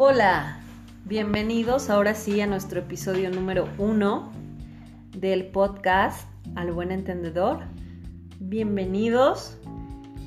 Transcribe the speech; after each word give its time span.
Hola, 0.00 0.60
bienvenidos 1.06 1.90
ahora 1.90 2.14
sí 2.14 2.40
a 2.40 2.46
nuestro 2.46 2.78
episodio 2.78 3.32
número 3.32 3.68
uno 3.78 4.30
del 5.10 5.46
podcast 5.46 6.28
Al 6.54 6.70
Buen 6.70 6.92
Entendedor. 6.92 7.64
Bienvenidos. 8.38 9.58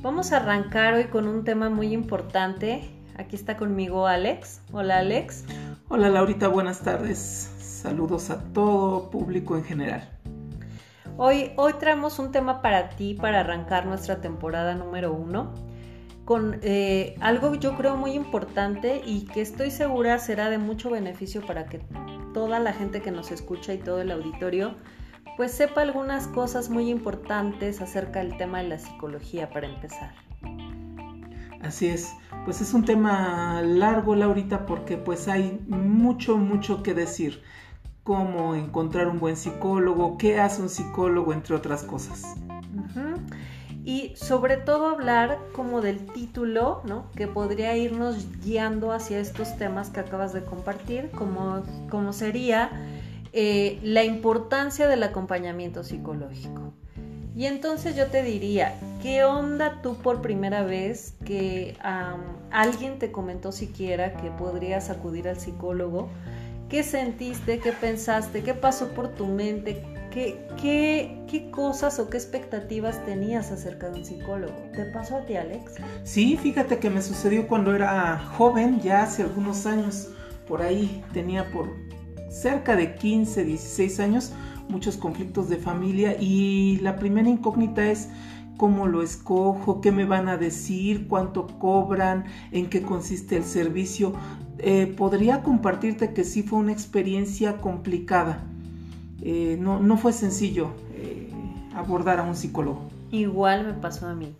Vamos 0.02 0.34
a 0.34 0.38
arrancar 0.38 0.96
hoy 0.96 1.06
con 1.06 1.26
un 1.26 1.46
tema 1.46 1.70
muy 1.70 1.94
importante. 1.94 2.92
Aquí 3.16 3.38
está 3.38 3.56
conmigo 3.56 4.08
Alex. 4.08 4.62
Hola 4.74 4.98
Alex. 4.98 5.46
Hola 5.88 6.10
Laurita, 6.10 6.50
buenas 6.50 6.82
tardes. 6.82 7.20
Saludos 7.20 8.30
a 8.30 8.44
todo 8.52 9.10
público 9.10 9.56
en 9.56 9.64
general. 9.64 10.10
Hoy, 11.16 11.54
hoy 11.56 11.76
traemos 11.80 12.20
un 12.20 12.34
tema 12.34 12.62
para 12.62 12.90
ti 12.90 13.14
para 13.14 13.40
arrancar 13.40 13.86
nuestra 13.86 14.20
temporada 14.20 14.76
número 14.76 15.14
uno 15.14 15.54
con 16.26 16.60
eh, 16.62 17.16
algo 17.20 17.56
yo 17.56 17.76
creo 17.76 17.98
muy 17.98 18.12
importante 18.12 19.02
y 19.06 19.26
que 19.26 19.42
estoy 19.42 19.72
segura 19.72 20.20
será 20.20 20.50
de 20.50 20.58
mucho 20.58 20.90
beneficio 20.90 21.46
para 21.46 21.66
que 21.66 21.80
toda 22.34 22.60
la 22.60 22.74
gente 22.74 23.02
que 23.02 23.12
nos 23.12 23.32
escucha 23.32 23.74
y 23.74 23.78
todo 23.78 24.02
el 24.02 24.12
auditorio 24.12 24.76
pues 25.38 25.52
sepa 25.52 25.82
algunas 25.82 26.28
cosas 26.28 26.70
muy 26.70 26.90
importantes 26.90 27.82
acerca 27.82 28.20
del 28.20 28.38
tema 28.38 28.60
de 28.60 28.70
la 28.70 28.78
psicología 28.78 29.50
para 29.50 29.68
empezar. 29.68 30.14
Así 31.62 31.88
es, 31.88 32.14
pues 32.44 32.62
es 32.62 32.74
un 32.74 32.86
tema 32.86 33.62
largo, 33.62 34.16
Laurita, 34.16 34.66
porque 34.66 34.98
pues 34.98 35.28
hay 35.28 35.60
mucho, 35.68 36.38
mucho 36.38 36.84
que 36.84 36.94
decir. 36.94 37.42
Cómo 38.04 38.56
encontrar 38.56 39.08
un 39.08 39.20
buen 39.20 39.38
psicólogo, 39.38 40.18
qué 40.18 40.40
hace 40.40 40.64
un 40.64 40.70
psicólogo, 40.70 41.34
entre 41.34 41.56
otras 41.56 41.84
cosas 41.84 42.24
y 43.84 44.14
sobre 44.16 44.58
todo 44.58 44.88
hablar 44.88 45.40
como 45.54 45.82
del 45.82 46.06
título, 46.06 46.82
¿no? 46.86 47.10
Que 47.16 47.28
podría 47.28 47.76
irnos 47.76 48.28
guiando 48.44 48.92
hacia 48.92 49.20
estos 49.20 49.58
temas 49.58 49.90
que 49.90 50.00
acabas 50.00 50.34
de 50.34 50.44
compartir, 50.44 51.10
como, 51.12 51.64
como 51.90 52.14
sería 52.14 52.70
eh, 53.34 53.80
la 53.82 54.04
importancia 54.04 54.88
del 54.88 55.02
acompañamiento 55.04 55.84
psicológico. 55.84 56.74
Y 57.36 57.46
entonces 57.46 57.96
yo 57.96 58.08
te 58.08 58.24
diría, 58.24 58.76
¿qué 59.02 59.24
onda 59.24 59.82
tú 59.82 59.96
por 59.96 60.22
primera 60.22 60.64
vez 60.64 61.16
que 61.26 61.78
alguien 62.52 63.00
te 63.00 63.12
comentó 63.12 63.52
siquiera 63.52 64.14
que 64.18 64.30
podrías 64.32 64.90
acudir 64.90 65.30
al 65.30 65.40
psicólogo? 65.40 66.10
¿Qué 66.70 66.84
sentiste? 66.84 67.60
¿Qué 67.60 67.72
pensaste? 67.72 68.44
¿Qué 68.44 68.54
pasó 68.54 68.90
por 68.90 69.08
tu 69.10 69.28
mente? 69.28 69.82
¿Qué, 70.12 70.46
qué, 70.60 71.50
cosas 71.52 71.98
o 72.00 72.10
qué 72.10 72.18
expectativas 72.18 73.04
tenías 73.06 73.50
acerca 73.52 73.90
de 73.90 74.00
un 74.00 74.06
psicólogo? 74.06 74.54
¿Te 74.74 74.84
pasó 74.86 75.18
a 75.18 75.26
ti, 75.26 75.36
Alex? 75.36 75.76
Sí, 76.04 76.36
fíjate 76.36 76.80
que 76.80 76.90
me 76.90 77.02
sucedió 77.02 77.48
cuando 77.48 77.74
era 77.74 78.20
joven, 78.38 78.82
ya 78.82 79.04
hace 79.04 79.24
algunos 79.24 79.66
años, 79.66 80.10
por 80.50 80.62
ahí 80.62 81.02
tenía 81.14 81.50
por 81.52 81.70
cerca 82.30 82.76
de 82.76 82.96
15, 82.96 83.46
16 83.46 84.00
años, 84.02 84.34
muchos 84.68 84.98
conflictos 84.98 85.48
de 85.48 85.56
familia 85.56 86.18
y 86.20 86.80
la 86.82 86.98
primera 86.98 87.30
incógnita 87.30 87.90
es 87.90 88.10
cómo 88.58 88.88
lo 88.88 89.04
escojo, 89.04 89.80
qué 89.80 89.94
me 89.94 90.04
van 90.04 90.28
a 90.28 90.36
decir, 90.36 91.08
cuánto 91.08 91.48
cobran, 91.48 92.26
en 92.52 92.70
qué 92.70 92.82
consiste 92.82 93.38
el 93.38 93.46
servicio. 93.46 94.14
Eh, 94.58 94.94
podría 94.98 95.42
compartirte 95.42 96.14
que 96.14 96.26
sí 96.26 96.44
fue 96.44 96.60
una 96.60 96.74
experiencia 96.74 97.58
complicada 97.58 98.51
eh, 99.22 99.58
no, 99.60 99.98
fue 99.98 100.14
sencillo 100.14 100.72
eh, 100.96 101.30
abordar 101.76 102.20
a 102.20 102.24
un 102.24 102.36
psicólogo. 102.36 102.82
Igual 103.12 103.66
me 103.66 103.74
pasó 103.74 104.08
a 104.08 104.16
mí. 104.16 104.36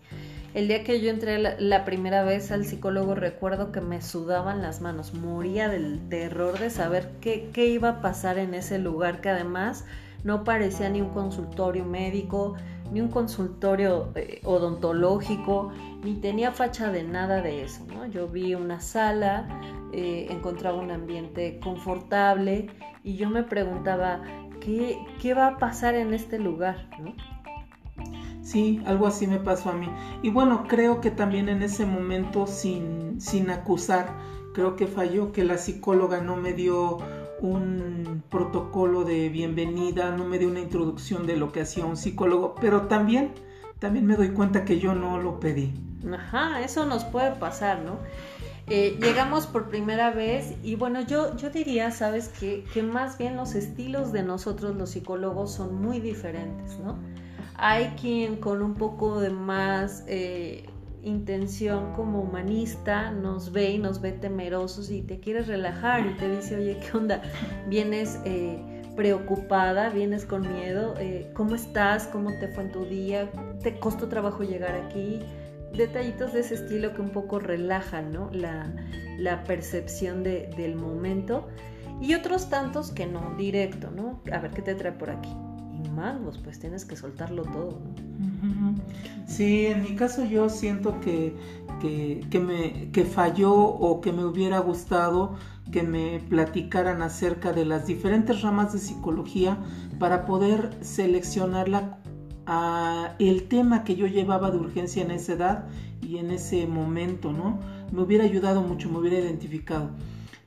El 0.54 0.68
día 0.68 0.84
que 0.84 1.00
yo 1.00 1.08
entré 1.08 1.38
la, 1.38 1.84
primera 1.84 2.24
vez 2.24 2.50
al 2.50 2.66
psicólogo 2.66 3.14
recuerdo 3.14 3.72
que 3.72 3.80
me 3.80 4.02
sudaban 4.02 4.60
las 4.60 4.82
manos, 4.82 5.14
moría 5.14 5.68
del 5.68 6.08
terror 6.10 6.58
de 6.58 6.68
saber 6.68 7.10
qué, 7.22 7.50
iba 7.66 7.88
a 7.88 8.00
pasar 8.02 8.36
en 8.38 8.52
ese 8.52 8.78
lugar 8.78 9.22
que 9.22 9.30
además 9.30 9.86
no 10.24 10.44
parecía 10.44 10.90
ni 10.90 11.00
un 11.00 11.08
consultorio 11.08 11.86
médico, 11.86 12.56
ni 12.92 13.00
un 13.00 13.08
consultorio 13.08 14.12
eh, 14.14 14.42
odontológico, 14.44 15.72
ni 16.04 16.16
tenía 16.16 16.52
facha 16.52 16.92
de 16.92 17.02
nada 17.02 17.40
de 17.40 17.62
eso. 17.62 17.86
Yo 18.10 18.28
vi 18.28 18.54
una 18.54 18.80
sala, 18.80 19.48
encontraba 19.94 20.78
un 20.78 20.90
ambiente 20.90 21.60
confortable 21.62 22.68
y 23.04 23.16
yo 23.16 23.30
me 23.30 23.42
preguntaba, 23.42 24.22
¿qué, 24.64 25.34
va 25.34 25.48
a 25.48 25.58
pasar 25.58 25.94
en 25.94 26.14
este 26.14 26.38
lugar? 26.38 26.88
Sí, 28.42 28.82
algo 28.86 29.06
así 29.06 29.26
me 29.26 29.38
pasó 29.38 29.70
a 29.70 29.72
mí. 29.74 29.88
Y 30.22 30.30
bueno, 30.30 30.64
creo 30.68 31.00
que 31.00 31.10
también 31.10 31.48
en 31.48 31.62
ese 31.62 31.86
momento, 31.86 32.46
sin, 32.46 33.20
sin 33.20 33.50
acusar, 33.50 34.16
creo 34.54 34.76
que 34.76 34.86
falló 34.86 35.32
que 35.32 35.44
la 35.44 35.58
psicóloga 35.58 36.20
no 36.20 36.36
me 36.36 36.52
dio 36.52 36.98
un 37.40 38.22
protocolo 38.30 39.04
de 39.04 39.28
bienvenida, 39.28 40.14
no 40.16 40.24
me 40.24 40.38
dio 40.38 40.48
una 40.48 40.60
introducción 40.60 41.26
de 41.26 41.36
lo 41.36 41.50
que 41.52 41.62
hacía 41.62 41.84
un 41.84 41.96
psicólogo, 41.96 42.54
pero 42.60 42.82
también, 42.82 43.32
también 43.78 44.06
me 44.06 44.16
doy 44.16 44.30
cuenta 44.30 44.64
que 44.64 44.78
yo 44.78 44.94
no 44.94 45.18
lo 45.18 45.40
pedí. 45.40 45.72
Ajá, 46.12 46.62
eso 46.62 46.84
nos 46.86 47.04
puede 47.04 47.32
pasar, 47.32 47.80
¿no? 47.80 47.98
Eh, 48.68 48.96
llegamos 49.00 49.46
por 49.46 49.68
primera 49.68 50.12
vez 50.12 50.54
y 50.62 50.76
bueno, 50.76 51.02
yo, 51.02 51.36
yo 51.36 51.50
diría, 51.50 51.90
sabes, 51.90 52.28
que, 52.28 52.64
que 52.72 52.82
más 52.82 53.18
bien 53.18 53.36
los 53.36 53.54
estilos 53.54 54.12
de 54.12 54.22
nosotros 54.22 54.76
los 54.76 54.90
psicólogos 54.90 55.52
son 55.52 55.82
muy 55.82 56.00
diferentes, 56.00 56.78
¿no? 56.78 56.98
Hay 57.56 57.88
quien 58.00 58.36
con 58.36 58.62
un 58.62 58.74
poco 58.74 59.20
de 59.20 59.30
más 59.30 60.04
eh, 60.06 60.66
intención 61.02 61.92
como 61.94 62.20
humanista 62.20 63.10
nos 63.10 63.52
ve 63.52 63.72
y 63.72 63.78
nos 63.78 64.00
ve 64.00 64.12
temerosos 64.12 64.90
y 64.90 65.02
te 65.02 65.18
quieres 65.18 65.48
relajar 65.48 66.06
y 66.06 66.16
te 66.16 66.34
dice, 66.34 66.56
oye, 66.56 66.78
¿qué 66.78 66.96
onda? 66.96 67.22
Vienes... 67.68 68.20
Eh, 68.24 68.68
preocupada, 68.92 69.88
vienes 69.88 70.26
con 70.26 70.42
miedo, 70.52 70.92
¿cómo 71.32 71.54
estás? 71.54 72.06
¿Cómo 72.08 72.28
te 72.38 72.48
fue 72.48 72.64
en 72.64 72.72
tu 72.72 72.84
día? 72.84 73.30
¿Te 73.62 73.78
costó 73.78 74.08
trabajo 74.08 74.42
llegar 74.42 74.74
aquí? 74.74 75.20
Detallitos 75.76 76.32
de 76.32 76.40
ese 76.40 76.54
estilo 76.54 76.94
que 76.94 77.00
un 77.00 77.10
poco 77.10 77.38
relajan 77.38 78.12
¿no? 78.12 78.30
la, 78.32 79.44
percepción 79.44 80.22
del 80.22 80.76
momento 80.76 81.48
y 82.00 82.14
otros 82.14 82.48
tantos 82.48 82.90
que 82.90 83.06
no, 83.06 83.34
directo, 83.36 83.90
¿no? 83.90 84.20
A 84.32 84.40
ver 84.40 84.50
qué 84.50 84.62
te 84.62 84.74
trae 84.74 84.92
por 84.92 85.10
aquí. 85.10 85.30
Y 85.84 85.88
mangos, 85.90 86.38
pues 86.38 86.58
tienes 86.58 86.84
que 86.84 86.96
soltarlo 86.96 87.44
todo, 87.44 87.80
¿no? 87.80 88.74
Sí, 89.26 89.66
en 89.66 89.82
mi 89.82 89.94
caso 89.94 90.24
yo 90.24 90.48
siento 90.48 91.00
que, 91.00 91.34
que, 91.80 92.40
me, 92.40 92.90
que 92.90 93.04
falló 93.04 93.54
o 93.54 94.00
que 94.00 94.12
me 94.12 94.24
hubiera 94.24 94.58
gustado 94.58 95.36
que 95.70 95.82
me 95.82 96.20
platicaran 96.28 97.02
acerca 97.02 97.52
de 97.52 97.64
las 97.64 97.86
diferentes 97.86 98.42
ramas 98.42 98.72
de 98.72 98.78
psicología 98.78 99.56
para 99.98 100.26
poder 100.26 100.70
seleccionarla 100.82 101.98
a 102.46 103.14
el 103.18 103.48
tema 103.48 103.84
que 103.84 103.96
yo 103.96 104.06
llevaba 104.06 104.50
de 104.50 104.58
urgencia 104.58 105.02
en 105.02 105.10
esa 105.10 105.32
edad 105.34 105.64
y 106.00 106.18
en 106.18 106.30
ese 106.30 106.66
momento, 106.66 107.32
¿no? 107.32 107.58
Me 107.92 108.02
hubiera 108.02 108.24
ayudado 108.24 108.62
mucho, 108.62 108.90
me 108.90 108.98
hubiera 108.98 109.18
identificado. 109.18 109.90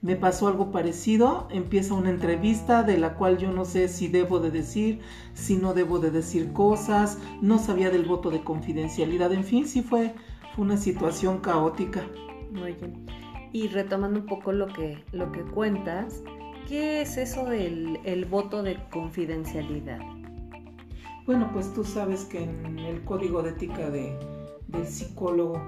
Me 0.01 0.15
pasó 0.15 0.47
algo 0.47 0.71
parecido, 0.71 1.47
empieza 1.49 1.95
una 1.95 2.11
entrevista 2.11 2.83
de 2.83 2.97
la 2.97 3.15
cual 3.15 3.37
yo 3.37 3.51
no 3.51 3.65
sé 3.65 3.87
si 3.87 4.07
debo 4.07 4.39
de 4.39 4.51
decir, 4.51 4.99
si 5.33 5.55
no 5.55 5.73
debo 5.73 5.99
de 5.99 6.11
decir 6.11 6.53
cosas, 6.53 7.17
no 7.41 7.57
sabía 7.57 7.89
del 7.89 8.05
voto 8.05 8.29
de 8.29 8.43
confidencialidad, 8.43 9.33
en 9.33 9.43
fin, 9.43 9.67
sí 9.67 9.81
fue, 9.81 10.13
una 10.57 10.77
situación 10.77 11.39
caótica. 11.39 12.03
Muy 12.51 12.73
bien. 12.73 13.05
Y 13.51 13.67
retomando 13.67 14.19
un 14.19 14.25
poco 14.25 14.51
lo 14.51 14.67
que, 14.67 15.03
lo 15.11 15.31
que 15.31 15.41
cuentas, 15.41 16.21
¿qué 16.67 17.01
es 17.01 17.17
eso 17.17 17.45
del 17.45 17.99
el 18.03 18.25
voto 18.25 18.63
de 18.63 18.77
confidencialidad? 18.91 19.99
Bueno, 21.25 21.49
pues 21.51 21.73
tú 21.73 21.83
sabes 21.83 22.25
que 22.25 22.43
en 22.43 22.77
el 22.77 23.03
código 23.03 23.41
de 23.41 23.49
ética 23.49 23.89
de, 23.89 24.15
del 24.67 24.85
psicólogo, 24.85 25.59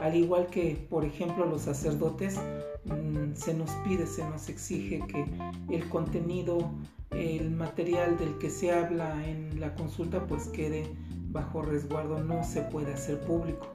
al 0.00 0.16
igual 0.16 0.48
que 0.48 0.86
por 0.90 1.04
ejemplo 1.04 1.46
los 1.46 1.62
sacerdotes, 1.62 2.40
mm, 2.84 3.34
se 3.34 3.54
nos 3.54 3.70
pide, 3.86 4.06
se 4.06 4.28
nos 4.28 4.48
exige 4.48 5.04
que 5.06 5.24
el 5.70 5.88
contenido, 5.88 6.68
el 7.10 7.52
material 7.52 8.18
del 8.18 8.38
que 8.38 8.50
se 8.50 8.72
habla 8.72 9.24
en 9.24 9.60
la 9.60 9.74
consulta, 9.76 10.26
pues 10.26 10.48
quede 10.48 10.84
bajo 11.30 11.62
resguardo, 11.62 12.18
no 12.18 12.42
se 12.42 12.62
puede 12.62 12.94
hacer 12.94 13.20
público. 13.20 13.68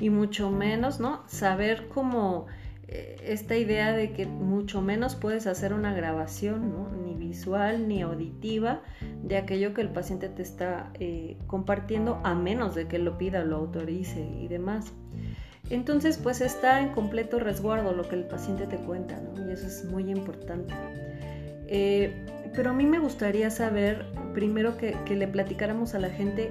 Y 0.00 0.10
mucho 0.10 0.50
menos, 0.50 1.00
¿no? 1.00 1.22
Saber 1.28 1.88
cómo 1.88 2.46
esta 2.88 3.56
idea 3.56 3.92
de 3.92 4.12
que 4.12 4.26
mucho 4.26 4.82
menos 4.82 5.14
puedes 5.14 5.46
hacer 5.46 5.72
una 5.72 5.94
grabación, 5.94 7.04
ni 7.04 7.14
visual 7.14 7.88
ni 7.88 8.02
auditiva, 8.02 8.82
de 9.22 9.36
aquello 9.36 9.74
que 9.74 9.80
el 9.80 9.90
paciente 9.90 10.28
te 10.28 10.42
está 10.42 10.90
eh, 11.00 11.36
compartiendo, 11.46 12.20
a 12.24 12.34
menos 12.34 12.74
de 12.74 12.86
que 12.86 12.98
lo 12.98 13.16
pida, 13.18 13.44
lo 13.44 13.56
autorice 13.56 14.20
y 14.20 14.48
demás. 14.48 14.92
Entonces, 15.70 16.18
pues 16.18 16.40
está 16.42 16.80
en 16.80 16.90
completo 16.90 17.38
resguardo 17.38 17.92
lo 17.92 18.06
que 18.06 18.16
el 18.16 18.24
paciente 18.24 18.66
te 18.66 18.76
cuenta, 18.76 19.20
y 19.36 19.50
eso 19.50 19.66
es 19.66 19.84
muy 19.86 20.10
importante. 20.10 20.74
Eh, 21.68 22.26
pero 22.54 22.70
a 22.70 22.72
mí 22.72 22.86
me 22.86 22.98
gustaría 22.98 23.50
saber, 23.50 24.06
primero 24.34 24.76
que, 24.76 24.94
le 25.08 25.26
platicáramos 25.26 25.94
a 25.94 25.98
la 25.98 26.10
gente, 26.10 26.50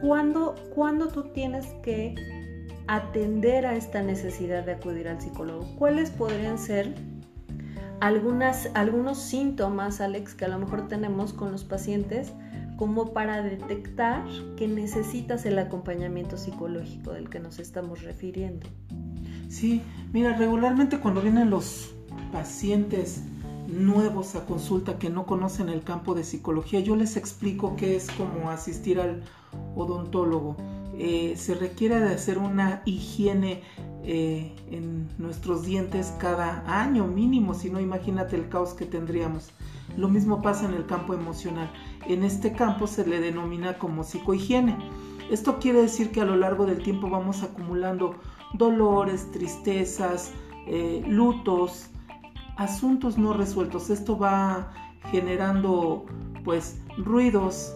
¿cuándo, 0.00 0.54
¿cuándo 0.74 1.08
tú 1.08 1.24
tienes 1.32 1.66
que 1.82 2.14
atender 2.86 3.66
a 3.66 3.74
esta 3.76 4.02
necesidad 4.02 4.64
de 4.64 4.72
acudir 4.72 5.08
al 5.08 5.20
psicólogo? 5.20 5.66
¿Cuáles 5.76 6.10
podrían 6.10 6.58
ser 6.58 6.94
algunas, 8.00 8.68
algunos 8.74 9.18
síntomas, 9.18 10.00
Alex, 10.00 10.34
que 10.34 10.44
a 10.44 10.48
lo 10.48 10.58
mejor 10.58 10.88
tenemos 10.88 11.32
con 11.32 11.52
los 11.52 11.64
pacientes 11.64 12.32
como 12.76 13.12
para 13.12 13.42
detectar 13.42 14.24
que 14.56 14.66
necesitas 14.66 15.46
el 15.46 15.58
acompañamiento 15.58 16.36
psicológico 16.36 17.12
del 17.12 17.30
que 17.30 17.38
nos 17.38 17.60
estamos 17.60 18.02
refiriendo? 18.02 18.66
Sí, 19.48 19.82
mira, 20.12 20.36
regularmente 20.36 20.98
cuando 20.98 21.20
vienen 21.20 21.50
los 21.50 21.94
pacientes 22.32 23.22
nuevos 23.68 24.34
a 24.34 24.44
consulta 24.46 24.98
que 24.98 25.10
no 25.10 25.26
conocen 25.26 25.68
el 25.68 25.82
campo 25.82 26.14
de 26.14 26.24
psicología, 26.24 26.80
yo 26.80 26.96
les 26.96 27.16
explico 27.16 27.76
qué 27.76 27.94
es 27.94 28.10
como 28.10 28.50
asistir 28.50 28.98
al 28.98 29.22
odontólogo. 29.76 30.56
Eh, 30.98 31.34
se 31.36 31.54
requiere 31.54 32.00
de 32.00 32.14
hacer 32.14 32.38
una 32.38 32.82
higiene 32.84 33.62
eh, 34.04 34.54
en 34.70 35.08
nuestros 35.16 35.64
dientes 35.64 36.12
cada 36.18 36.64
año 36.66 37.06
mínimo, 37.06 37.54
si 37.54 37.70
no 37.70 37.80
imagínate 37.80 38.36
el 38.36 38.48
caos 38.48 38.74
que 38.74 38.84
tendríamos. 38.84 39.50
Lo 39.96 40.08
mismo 40.08 40.42
pasa 40.42 40.66
en 40.66 40.74
el 40.74 40.84
campo 40.84 41.14
emocional. 41.14 41.72
En 42.06 42.24
este 42.24 42.52
campo 42.52 42.86
se 42.86 43.06
le 43.06 43.20
denomina 43.20 43.78
como 43.78 44.04
psicohigiene. 44.04 44.76
Esto 45.30 45.58
quiere 45.58 45.82
decir 45.82 46.10
que 46.10 46.20
a 46.20 46.24
lo 46.26 46.36
largo 46.36 46.66
del 46.66 46.82
tiempo 46.82 47.08
vamos 47.08 47.42
acumulando 47.42 48.16
dolores, 48.52 49.30
tristezas, 49.32 50.32
eh, 50.66 51.02
lutos, 51.06 51.88
asuntos 52.56 53.16
no 53.16 53.32
resueltos. 53.32 53.88
Esto 53.88 54.18
va 54.18 54.72
generando 55.10 56.04
pues 56.44 56.80
ruidos, 56.98 57.74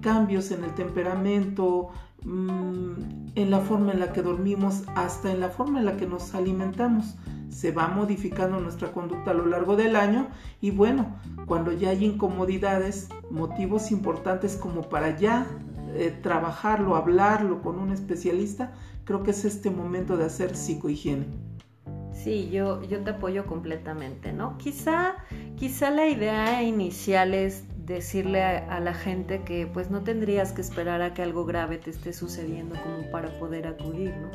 cambios 0.00 0.52
en 0.52 0.62
el 0.62 0.74
temperamento, 0.74 1.90
en 2.24 3.50
la 3.50 3.60
forma 3.60 3.92
en 3.92 4.00
la 4.00 4.12
que 4.12 4.22
dormimos, 4.22 4.84
hasta 4.94 5.30
en 5.30 5.40
la 5.40 5.48
forma 5.48 5.78
en 5.78 5.86
la 5.86 5.96
que 5.96 6.06
nos 6.06 6.34
alimentamos. 6.34 7.16
Se 7.48 7.72
va 7.72 7.88
modificando 7.88 8.60
nuestra 8.60 8.92
conducta 8.92 9.32
a 9.32 9.34
lo 9.34 9.46
largo 9.46 9.76
del 9.76 9.96
año 9.96 10.28
y 10.60 10.70
bueno, 10.70 11.16
cuando 11.46 11.72
ya 11.72 11.90
hay 11.90 12.04
incomodidades, 12.04 13.08
motivos 13.30 13.90
importantes 13.90 14.56
como 14.56 14.88
para 14.88 15.18
ya 15.18 15.46
eh, 15.94 16.16
trabajarlo, 16.22 16.94
hablarlo 16.94 17.62
con 17.62 17.78
un 17.78 17.92
especialista, 17.92 18.72
creo 19.04 19.22
que 19.22 19.32
es 19.32 19.44
este 19.44 19.70
momento 19.70 20.16
de 20.16 20.26
hacer 20.26 20.56
psicohigiene. 20.56 21.26
Sí, 22.12 22.50
yo, 22.50 22.82
yo 22.82 23.02
te 23.02 23.10
apoyo 23.10 23.46
completamente, 23.46 24.32
¿no? 24.32 24.58
Quizá, 24.58 25.16
quizá 25.56 25.90
la 25.90 26.06
idea 26.06 26.62
inicial 26.62 27.34
es 27.34 27.64
decirle 27.94 28.42
a, 28.42 28.80
la 28.80 28.94
gente 28.94 29.42
que 29.42 29.66
pues 29.66 29.90
no 29.90 30.02
tendrías 30.02 30.52
que 30.52 30.60
esperar 30.60 31.02
a 31.02 31.14
que 31.14 31.22
algo 31.22 31.44
grave 31.44 31.78
te 31.78 31.90
esté 31.90 32.12
sucediendo 32.12 32.76
como 32.82 33.10
para 33.10 33.28
poder 33.38 33.66
acudir, 33.66 34.14
¿no? 34.16 34.28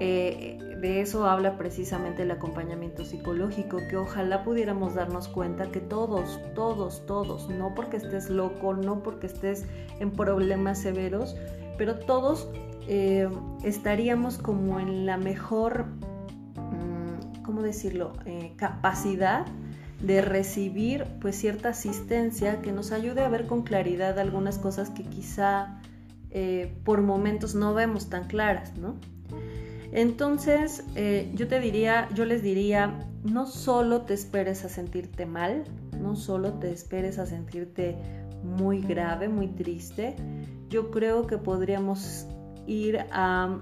Eh, 0.00 0.58
de 0.80 1.00
eso 1.00 1.26
habla 1.26 1.56
precisamente 1.56 2.22
el 2.22 2.30
acompañamiento 2.30 3.04
psicológico, 3.04 3.78
que 3.88 3.96
ojalá 3.96 4.44
pudiéramos 4.44 4.94
darnos 4.94 5.28
cuenta 5.28 5.70
que 5.70 5.80
todos, 5.80 6.40
todos, 6.54 7.06
todos, 7.06 7.48
no 7.48 7.74
porque 7.74 7.96
estés 7.96 8.28
loco, 8.28 8.74
no 8.74 9.02
porque 9.02 9.28
estés 9.28 9.66
en 10.00 10.10
problemas 10.10 10.80
severos, 10.80 11.36
pero 11.78 12.00
todos 12.00 12.48
eh, 12.88 13.28
estaríamos 13.62 14.36
como 14.36 14.80
en 14.80 15.06
la 15.06 15.16
mejor 15.16 15.86
¿cómo 17.44 17.62
decirlo?, 17.62 18.14
eh, 18.26 18.52
capacidad 18.56 19.46
de 20.06 20.20
recibir 20.20 21.06
pues 21.20 21.36
cierta 21.36 21.70
asistencia 21.70 22.60
que 22.60 22.72
nos 22.72 22.92
ayude 22.92 23.22
a 23.22 23.28
ver 23.28 23.46
con 23.46 23.62
claridad 23.62 24.18
algunas 24.18 24.58
cosas 24.58 24.90
que 24.90 25.02
quizá 25.02 25.80
eh, 26.30 26.76
por 26.84 27.00
momentos 27.00 27.54
no 27.54 27.72
vemos 27.72 28.10
tan 28.10 28.26
claras, 28.26 28.76
¿no? 28.76 28.96
Entonces, 29.92 30.84
eh, 30.96 31.30
yo 31.34 31.46
te 31.46 31.60
diría, 31.60 32.08
yo 32.14 32.24
les 32.24 32.42
diría, 32.42 32.98
no 33.22 33.46
solo 33.46 34.02
te 34.02 34.12
esperes 34.12 34.64
a 34.64 34.68
sentirte 34.68 35.24
mal, 35.24 35.64
no 35.98 36.16
solo 36.16 36.54
te 36.54 36.72
esperes 36.72 37.18
a 37.18 37.26
sentirte 37.26 37.96
muy 38.42 38.80
grave, 38.82 39.28
muy 39.28 39.46
triste, 39.46 40.16
yo 40.68 40.90
creo 40.90 41.26
que 41.26 41.38
podríamos 41.38 42.26
ir 42.66 43.06
al 43.12 43.60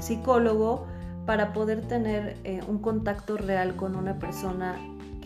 psicólogo 0.00 0.86
para 1.26 1.52
poder 1.52 1.80
tener 1.88 2.36
eh, 2.44 2.60
un 2.68 2.78
contacto 2.78 3.36
real 3.36 3.74
con 3.74 3.96
una 3.96 4.18
persona 4.18 4.76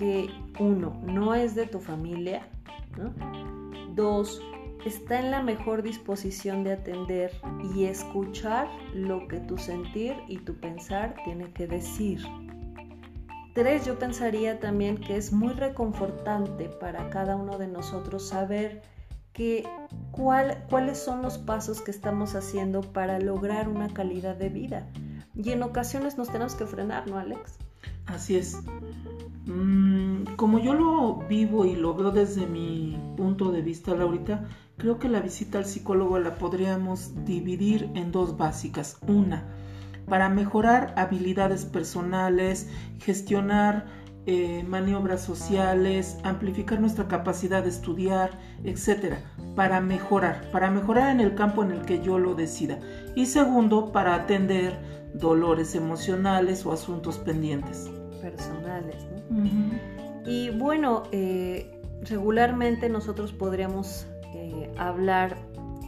que, 0.03 0.29
uno, 0.59 1.01
no 1.05 1.33
es 1.33 1.55
de 1.55 1.65
tu 1.65 1.79
familia, 1.79 2.49
dos, 3.95 4.43
está 4.85 5.21
en 5.21 5.31
la 5.31 5.43
mejor 5.43 5.85
disposición 5.85 6.65
de 6.65 6.73
atender 6.73 7.31
y 7.73 7.85
escuchar 7.85 8.69
lo 8.95 9.29
que 9.29 9.39
tu 9.39 9.57
sentir 9.57 10.17
y 10.27 10.39
tu 10.39 10.57
pensar 10.57 11.15
tiene 11.25 11.53
que 11.53 11.69
decir. 11.69 12.21
Tres, 13.55 13.87
yo 13.87 13.97
pensaría 13.97 14.59
también 14.59 14.97
que 14.97 15.17
es 15.17 15.33
muy 15.33 15.53
reconfortante 15.53 16.69
para 16.69 17.09
cada 17.11 17.37
uno 17.37 17.57
de 17.57 17.69
nosotros 17.69 18.29
saber 18.29 18.83
que 19.33 19.65
cuáles 20.11 20.99
son 20.99 21.23
los 21.23 21.39
pasos 21.39 21.81
que 21.81 21.93
estamos 21.93 22.35
haciendo 22.35 22.81
para 22.81 23.21
lograr 23.21 23.69
una 23.69 23.89
calidad 23.89 24.35
de 24.35 24.49
vida. 24.49 24.89
Y 25.37 25.53
en 25.53 25.63
ocasiones 25.63 26.19
nos 26.19 26.27
tenemos 26.27 26.57
que 26.57 26.67
frenar, 26.67 27.09
¿no, 27.09 27.19
Alex? 27.19 27.57
Así 28.07 28.37
es. 28.37 28.59
Mm, 29.47 29.72
como 30.43 30.59
yo 30.59 30.75
lo 30.75 31.19
vivo 31.29 31.65
y 31.65 31.77
lo 31.77 31.95
veo 31.95 32.11
desde 32.11 32.49
mi 32.49 32.99
punto 33.17 33.53
de 33.53 33.63
vista, 33.63 33.95
Laurita, 33.95 34.45
creo 34.77 34.99
que 34.99 35.09
la 35.09 35.21
visita 35.21 35.59
al 35.59 35.67
psicólogo 35.67 36.19
la 36.19 36.35
podríamos 36.35 37.13
dividir 37.25 37.89
en 37.95 38.11
dos 38.11 38.37
básicas. 38.37 38.99
Una, 39.07 39.45
para 40.09 40.29
mejorar 40.29 40.95
habilidades 40.97 41.65
personales, 41.65 42.69
gestionar 42.99 43.87
eh, 44.27 44.65
maniobras 44.67 45.23
sociales, 45.23 46.19
amplificar 46.25 46.81
nuestra 46.81 47.07
capacidad 47.07 47.63
de 47.63 47.69
estudiar, 47.69 48.37
etcétera, 48.65 49.19
para 49.55 49.81
mejorar, 49.81 50.51
para 50.51 50.73
mejorar 50.73 51.11
en 51.11 51.21
el 51.21 51.37
campo 51.37 51.63
en 51.63 51.71
el 51.71 51.83
que 51.83 52.03
yo 52.03 52.19
lo 52.19 52.35
decida. 52.35 52.81
Y 53.15 53.27
segundo, 53.27 53.93
para 53.93 54.17
atender 54.17 54.77
dolores 55.15 55.77
emocionales 55.77 56.67
o 56.67 56.73
asuntos 56.73 57.19
pendientes. 57.19 57.89
Personales, 58.21 59.07
¿no? 59.31 60.02
Y 60.25 60.51
bueno, 60.51 61.05
eh, 61.13 61.71
regularmente 62.03 62.89
nosotros 62.89 63.33
podríamos 63.33 64.07
eh, 64.35 64.73
hablar 64.77 65.37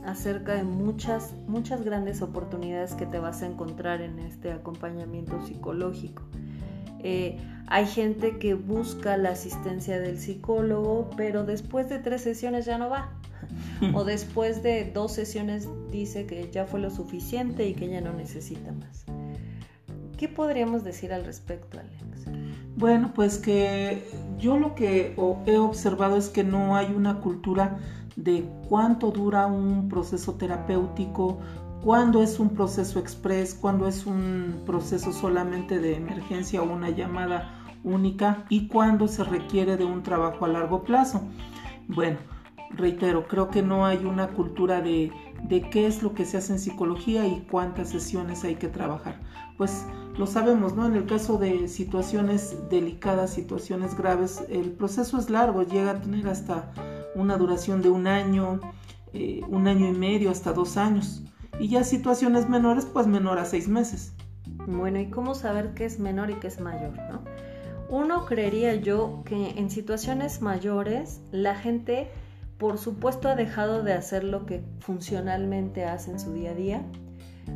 acerca 0.04 0.54
de 0.54 0.64
muchas, 0.64 1.34
muchas 1.46 1.82
grandes 1.84 2.20
oportunidades 2.20 2.94
que 2.94 3.06
te 3.06 3.18
vas 3.18 3.42
a 3.42 3.46
encontrar 3.46 4.02
en 4.02 4.18
este 4.18 4.52
acompañamiento 4.52 5.40
psicológico. 5.46 6.22
Eh, 7.02 7.38
hay 7.66 7.86
gente 7.86 8.38
que 8.38 8.54
busca 8.54 9.16
la 9.16 9.30
asistencia 9.30 9.98
del 9.98 10.18
psicólogo, 10.18 11.10
pero 11.16 11.44
después 11.44 11.88
de 11.88 11.98
tres 11.98 12.22
sesiones 12.22 12.66
ya 12.66 12.78
no 12.78 12.90
va. 12.90 13.12
o 13.94 14.04
después 14.04 14.62
de 14.62 14.90
dos 14.90 15.12
sesiones 15.12 15.68
dice 15.90 16.26
que 16.26 16.50
ya 16.50 16.64
fue 16.64 16.80
lo 16.80 16.90
suficiente 16.90 17.68
y 17.68 17.74
que 17.74 17.88
ya 17.88 18.00
no 18.00 18.12
necesita 18.12 18.72
más. 18.72 19.04
¿Qué 20.16 20.28
podríamos 20.28 20.84
decir 20.84 21.12
al 21.12 21.24
respecto, 21.24 21.78
Alex? 21.78 22.43
Bueno, 22.76 23.12
pues 23.14 23.38
que 23.38 24.08
yo 24.38 24.58
lo 24.58 24.74
que 24.74 25.14
he 25.46 25.58
observado 25.58 26.16
es 26.16 26.28
que 26.28 26.42
no 26.42 26.74
hay 26.74 26.92
una 26.92 27.20
cultura 27.20 27.78
de 28.16 28.48
cuánto 28.68 29.10
dura 29.10 29.46
un 29.46 29.88
proceso 29.88 30.34
terapéutico, 30.34 31.38
cuándo 31.82 32.22
es 32.22 32.40
un 32.40 32.50
proceso 32.50 32.98
express, 32.98 33.54
cuándo 33.54 33.86
es 33.86 34.06
un 34.06 34.62
proceso 34.66 35.12
solamente 35.12 35.78
de 35.78 35.96
emergencia 35.96 36.62
o 36.62 36.72
una 36.72 36.90
llamada 36.90 37.64
única 37.84 38.44
y 38.48 38.66
cuándo 38.66 39.06
se 39.06 39.22
requiere 39.22 39.76
de 39.76 39.84
un 39.84 40.02
trabajo 40.02 40.44
a 40.44 40.48
largo 40.48 40.82
plazo. 40.82 41.22
Bueno, 41.86 42.18
reitero, 42.70 43.28
creo 43.28 43.50
que 43.50 43.62
no 43.62 43.86
hay 43.86 44.04
una 44.04 44.28
cultura 44.28 44.80
de, 44.80 45.12
de 45.44 45.68
qué 45.70 45.86
es 45.86 46.02
lo 46.02 46.14
que 46.14 46.24
se 46.24 46.38
hace 46.38 46.54
en 46.54 46.58
psicología 46.58 47.26
y 47.26 47.46
cuántas 47.50 47.90
sesiones 47.90 48.42
hay 48.42 48.56
que 48.56 48.68
trabajar. 48.68 49.20
Pues 49.58 49.86
lo 50.16 50.26
sabemos, 50.26 50.74
¿no? 50.74 50.86
En 50.86 50.94
el 50.94 51.06
caso 51.06 51.38
de 51.38 51.68
situaciones 51.68 52.56
delicadas, 52.70 53.30
situaciones 53.30 53.96
graves, 53.96 54.44
el 54.48 54.72
proceso 54.72 55.18
es 55.18 55.30
largo, 55.30 55.62
llega 55.62 55.92
a 55.92 56.00
tener 56.00 56.28
hasta 56.28 56.72
una 57.14 57.36
duración 57.36 57.82
de 57.82 57.90
un 57.90 58.06
año, 58.06 58.60
eh, 59.12 59.40
un 59.48 59.66
año 59.66 59.88
y 59.88 59.92
medio, 59.92 60.30
hasta 60.30 60.52
dos 60.52 60.76
años. 60.76 61.22
Y 61.58 61.68
ya 61.68 61.84
situaciones 61.84 62.48
menores, 62.48 62.84
pues 62.84 63.06
menor 63.06 63.38
a 63.38 63.44
seis 63.44 63.68
meses. 63.68 64.12
Bueno, 64.66 65.00
¿y 65.00 65.10
cómo 65.10 65.34
saber 65.34 65.74
qué 65.74 65.84
es 65.84 65.98
menor 65.98 66.30
y 66.30 66.34
qué 66.34 66.48
es 66.48 66.60
mayor, 66.60 66.94
no? 67.10 67.22
Uno 67.88 68.24
creería 68.24 68.74
yo 68.74 69.22
que 69.24 69.50
en 69.50 69.70
situaciones 69.70 70.40
mayores 70.40 71.20
la 71.32 71.54
gente 71.54 72.10
por 72.58 72.78
supuesto 72.78 73.28
ha 73.28 73.34
dejado 73.34 73.82
de 73.82 73.92
hacer 73.92 74.24
lo 74.24 74.46
que 74.46 74.64
funcionalmente 74.80 75.84
hace 75.84 76.12
en 76.12 76.20
su 76.20 76.32
día 76.32 76.52
a 76.52 76.54
día. 76.54 76.82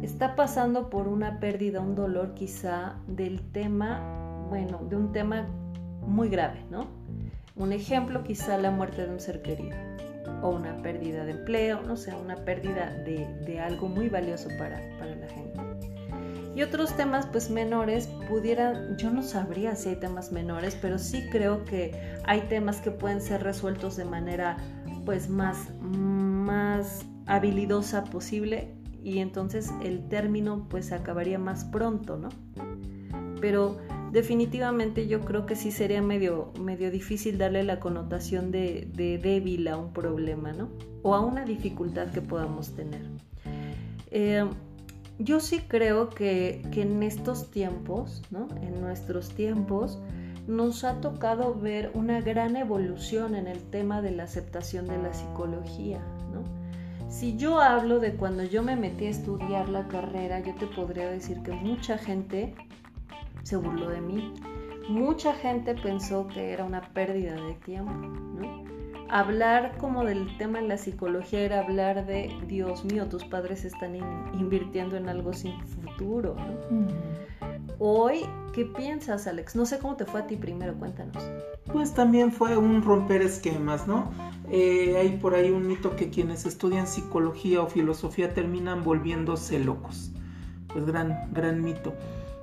Está 0.03 0.37
pasando 0.37 0.91
por 0.91 1.09
una 1.09 1.41
pérdida, 1.41 1.81
un 1.81 1.95
dolor 1.95 2.35
quizá 2.35 2.97
del 3.07 3.41
tema, 3.53 4.47
bueno, 4.49 4.79
de 4.89 4.97
un 4.97 5.13
tema 5.13 5.47
muy 6.07 6.29
grave, 6.29 6.65
¿no? 6.71 6.87
Un 7.57 7.73
ejemplo 7.73 8.23
quizá 8.23 8.57
la 8.59 8.71
muerte 8.71 9.07
de 9.07 9.13
un 9.13 9.21
ser 9.21 9.43
querido 9.43 9.77
o 10.43 10.51
una 10.51 10.81
pérdida 10.83 11.25
de 11.25 11.33
empleo, 11.33 11.83
no 11.83 11.97
sé, 11.97 12.15
una 12.15 12.37
pérdida 12.37 12.93
de, 13.05 13.61
algo 13.61 13.89
muy 13.89 14.09
valioso 14.09 14.49
para, 14.59 14.81
para 14.99 15.17
la 15.17 15.29
gente. 15.29 15.61
Y 16.55 16.63
otros 16.63 16.97
temas 16.97 17.27
pues 17.27 17.51
menores 17.51 18.09
pudieran, 18.29 18.97
yo 18.97 19.11
no 19.11 19.23
sabría 19.23 19.77
si 19.77 19.91
hay 19.91 19.97
temas 19.97 20.33
menores, 20.33 20.77
pero 20.81 20.99
sí 20.99 21.29
creo 21.31 21.65
que 21.65 21.93
hay 22.25 22.43
temas 22.43 22.81
que 22.81 22.91
pueden 22.91 23.21
ser 23.21 23.43
resueltos 23.43 23.97
de 23.97 24.05
manera 24.05 24.57
pues 25.05 25.29
más, 25.29 25.73
más 25.81 27.05
habilidosa 27.27 28.05
posible 28.05 28.78
y 29.09 29.21
entonces 29.21 29.73
el 29.83 30.07
término 30.09 30.67
pues 30.69 30.93
acabaría 30.93 31.39
más 31.39 31.65
pronto, 31.65 32.19
¿no? 32.19 32.29
Pero 33.41 33.79
definitivamente 34.13 35.07
yo 35.09 35.23
creo 35.23 35.47
que 35.47 35.57
sí 35.57 35.71
sería 35.71 36.03
medio, 36.03 36.53
medio 36.61 36.91
difícil 36.91 37.39
darle 37.39 37.63
la 37.63 37.81
connotación 37.81 38.51
de, 38.51 38.91
débil 38.95 39.67
a 39.69 39.79
un 39.79 39.95
problema, 39.95 40.53
¿no? 40.53 40.69
O 41.03 41.15
a 41.15 41.21
una 41.21 41.47
dificultad 41.47 42.09
que 42.09 42.21
podamos 42.21 42.75
tener. 42.75 43.03
Eh, 44.11 44.45
yo 45.19 45.41
sí 45.41 45.61
creo 45.67 46.11
que, 46.11 46.63
que, 46.71 46.83
en 46.83 47.03
estos 47.03 47.51
tiempos, 47.51 48.23
¿no? 48.31 48.49
En 48.61 48.81
nuestros 48.81 49.31
tiempos, 49.31 49.99
nos 50.47 50.85
ha 50.85 51.01
tocado 51.01 51.55
ver 51.55 51.93
una 51.95 52.21
gran 52.21 52.57
evolución 52.57 53.35
en 53.35 53.47
el 53.47 53.63
tema 53.71 54.03
de 54.03 54.11
la 54.11 54.25
aceptación 54.25 54.87
de 54.87 54.99
la 54.99 55.15
psicología. 55.15 56.03
Si 57.19 57.37
yo 57.37 57.61
hablo 57.61 57.99
de 57.99 58.15
cuando 58.15 58.45
yo 58.45 58.63
me 58.63 58.77
metí 58.77 59.07
a 59.07 59.11
estudiar 59.11 59.69
la 59.69 59.89
carrera, 59.89 60.39
yo 60.39 60.55
te 60.55 60.69
podría 60.69 61.11
decir 61.11 61.43
que 61.43 61.51
mucha 61.51 61.99
gente 61.99 62.55
se 63.43 63.57
burló 63.57 63.91
de 63.91 64.01
mí. 64.01 64.33
Mucha 64.89 65.35
gente 65.35 65.75
pensó 65.75 66.29
que 66.29 66.53
era 66.53 66.65
una 66.65 66.81
pérdida 66.81 67.35
de 67.35 67.55
tiempo, 67.55 67.93
Hablar 69.11 69.79
como 69.79 70.05
del 70.05 70.37
tema 70.37 70.61
en 70.61 70.69
la 70.69 70.77
psicología 70.77 71.41
era 71.41 71.61
hablar 71.61 72.07
de, 72.07 72.31
Dios 72.47 72.85
mío, 72.85 73.09
tus 73.09 73.25
padres 73.25 73.65
están 73.65 73.97
invirtiendo 74.35 74.97
en 74.97 75.09
algo 75.09 75.33
sin 75.33 75.59
futuro, 75.67 76.37
Hoy, 77.81 78.27
¿qué 78.53 78.65
piensas, 78.65 79.29
Alex? 79.29 79.55
No 79.55 79.65
sé 79.65 79.79
cómo 79.79 79.95
te 79.95 80.05
fue 80.05 80.21
a 80.21 80.27
ti 80.27 80.35
primero, 80.35 80.75
cuéntanos. 80.75 81.23
Pues 81.73 81.95
también 81.95 82.33
fue 82.33 82.57
un 82.57 82.83
romper 82.83 83.23
esquemas, 83.23 83.87
¿no? 83.87 84.11
Eh, 84.51 84.97
hay 84.99 85.17
por 85.19 85.35
ahí 85.35 85.51
un 85.51 85.69
mito 85.69 85.95
que 85.95 86.11
quienes 86.11 86.45
estudian 86.45 86.89
psicología 86.89 87.63
o 87.63 87.69
filosofía 87.69 88.35
terminan 88.35 88.83
volviéndose 88.83 89.61
locos. 89.61 90.11
Pues 90.73 90.87
gran, 90.87 91.33
gran 91.33 91.63
mito. 91.63 91.95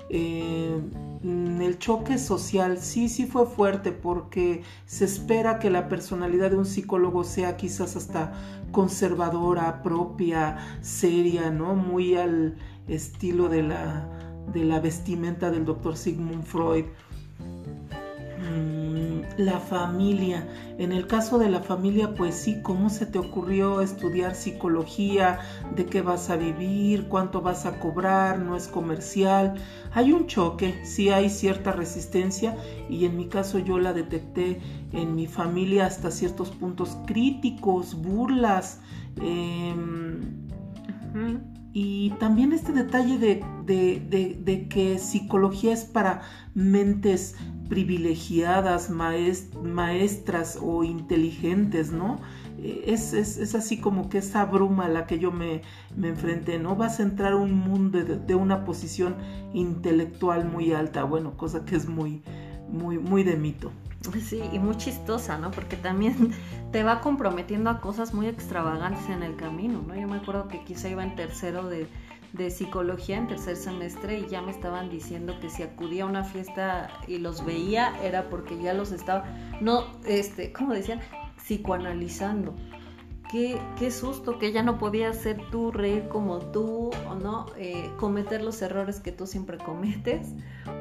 Eh, 0.08 0.80
el 1.22 1.78
choque 1.78 2.16
social 2.16 2.78
sí, 2.78 3.10
sí 3.10 3.26
fue 3.26 3.44
fuerte 3.44 3.92
porque 3.92 4.62
se 4.86 5.04
espera 5.04 5.58
que 5.58 5.68
la 5.68 5.88
personalidad 5.88 6.50
de 6.50 6.56
un 6.56 6.66
psicólogo 6.66 7.24
sea 7.24 7.58
quizás 7.58 7.94
hasta 7.94 8.32
conservadora, 8.72 9.82
propia, 9.82 10.78
seria, 10.80 11.50
¿no? 11.50 11.74
Muy 11.74 12.16
al 12.16 12.56
estilo 12.88 13.48
de 13.48 13.64
la, 13.64 14.15
de 14.52 14.64
la 14.64 14.80
vestimenta 14.80 15.50
del 15.50 15.64
doctor 15.64 15.96
Sigmund 15.96 16.44
Freud 16.44 16.84
la 19.36 19.60
familia. 19.60 20.46
En 20.78 20.92
el 20.92 21.06
caso 21.06 21.38
de 21.38 21.48
la 21.48 21.60
familia, 21.60 22.14
pues 22.14 22.34
sí, 22.34 22.60
¿cómo 22.62 22.90
se 22.90 23.06
te 23.06 23.18
ocurrió 23.18 23.80
estudiar 23.80 24.34
psicología? 24.34 25.40
¿De 25.74 25.86
qué 25.86 26.02
vas 26.02 26.30
a 26.30 26.36
vivir? 26.36 27.08
¿Cuánto 27.08 27.42
vas 27.42 27.66
a 27.66 27.78
cobrar? 27.78 28.38
¿No 28.38 28.56
es 28.56 28.68
comercial? 28.68 29.54
Hay 29.92 30.12
un 30.12 30.26
choque, 30.26 30.84
sí 30.84 31.10
hay 31.10 31.30
cierta 31.30 31.72
resistencia 31.72 32.56
y 32.88 33.04
en 33.04 33.16
mi 33.16 33.26
caso 33.26 33.58
yo 33.58 33.78
la 33.78 33.92
detecté 33.92 34.60
en 34.92 35.14
mi 35.14 35.26
familia 35.26 35.86
hasta 35.86 36.10
ciertos 36.10 36.50
puntos 36.50 36.96
críticos, 37.06 37.94
burlas. 37.94 38.80
Em, 39.20 40.46
y 41.78 42.08
también 42.12 42.54
este 42.54 42.72
detalle 42.72 43.18
de, 43.18 43.44
de, 43.66 44.68
que 44.70 44.98
psicología 44.98 45.74
es 45.74 45.84
para 45.84 46.22
mentes 46.54 47.36
privilegiadas, 47.68 48.88
maestras 48.88 50.58
o 50.62 50.84
inteligentes, 50.84 51.92
¿no? 51.92 52.18
Eh, 52.56 52.84
es, 52.86 53.12
es, 53.12 53.54
así 53.54 53.76
como 53.78 54.08
que 54.08 54.16
esa 54.16 54.46
bruma 54.46 54.86
a 54.86 54.88
la 54.88 55.06
que 55.06 55.18
yo 55.18 55.30
me, 55.30 55.60
me 55.94 56.08
enfrenté, 56.08 56.58
¿no? 56.58 56.76
Vas 56.76 56.98
a 56.98 57.02
entrar 57.02 57.34
a 57.34 57.36
un 57.36 57.52
mundo 57.52 58.02
de, 58.02 58.34
una 58.34 58.64
posición 58.64 59.14
intelectual 59.52 60.50
muy 60.50 60.72
alta, 60.72 61.04
bueno, 61.04 61.36
cosa 61.36 61.66
que 61.66 61.76
es 61.76 61.86
muy, 61.86 62.22
muy, 62.70 62.98
muy 62.98 63.22
de 63.22 63.36
mito. 63.36 63.70
Sí, 64.26 64.42
y 64.52 64.58
muy 64.58 64.76
chistosa, 64.76 65.38
¿no? 65.38 65.50
Porque 65.50 65.76
también 65.76 66.32
te 66.72 66.82
va 66.82 67.00
comprometiendo 67.00 67.70
a 67.70 67.80
cosas 67.80 68.14
muy 68.14 68.26
extravagantes 68.26 69.08
en 69.08 69.22
el 69.22 69.36
camino, 69.36 69.82
¿no? 69.86 69.94
Yo 69.94 70.08
me 70.08 70.16
acuerdo 70.16 70.48
que 70.48 70.64
quizá 70.64 70.88
iba 70.88 71.02
en 71.02 71.14
tercero 71.14 71.68
de, 71.68 71.86
de 72.32 72.50
psicología 72.50 73.16
en 73.16 73.28
tercer 73.28 73.56
semestre 73.56 74.18
y 74.18 74.28
ya 74.28 74.42
me 74.42 74.50
estaban 74.50 74.90
diciendo 74.90 75.38
que 75.40 75.50
si 75.50 75.62
acudía 75.62 76.04
a 76.04 76.06
una 76.06 76.24
fiesta 76.24 76.90
y 77.06 77.18
los 77.18 77.44
veía 77.44 77.94
era 78.02 78.28
porque 78.28 78.60
ya 78.60 78.74
los 78.74 78.92
estaba, 78.92 79.24
no, 79.60 79.86
este, 80.04 80.52
como 80.52 80.72
decían, 80.72 81.00
psicoanalizando. 81.38 82.54
Qué, 83.30 83.90
susto 83.90 84.38
que 84.38 84.52
ya 84.52 84.62
no 84.62 84.78
podías 84.78 85.16
ser 85.16 85.40
tú, 85.50 85.72
reír 85.72 86.08
como 86.08 86.38
tú, 86.38 86.90
o 87.08 87.14
no, 87.14 87.46
eh, 87.58 87.90
cometer 87.98 88.42
los 88.42 88.62
errores 88.62 89.00
que 89.00 89.12
tú 89.12 89.26
siempre 89.26 89.58
cometes, 89.58 90.28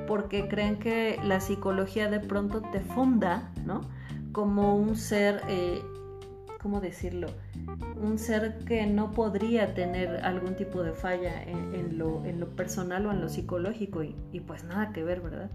porque 0.08 0.48
creen 0.48 0.78
que 0.78 1.20
la 1.24 1.40
psicología 1.40 2.10
de 2.10 2.20
pronto 2.20 2.62
te 2.62 2.82
funda, 2.82 3.52
¿no? 3.66 3.82
Como 4.32 4.76
un 4.76 4.96
ser 4.96 5.42
eh, 5.48 5.82
¿cómo 6.66 6.82
decirlo? 6.82 7.28
Un 7.96 8.18
ser 8.18 8.58
que 8.66 8.88
no 8.88 9.12
podría 9.12 9.76
tener 9.76 10.26
algún 10.26 10.56
tipo 10.56 10.82
de 10.82 10.94
falla 10.94 11.44
en, 11.44 12.00
lo, 12.00 12.24
personal 12.56 13.06
o 13.06 13.12
en 13.12 13.22
lo 13.22 13.30
psicológico 13.30 14.02
y, 14.02 14.40
pues 14.40 14.64
nada 14.64 14.92
que 14.92 15.04
ver, 15.04 15.22
¿verdad? 15.22 15.52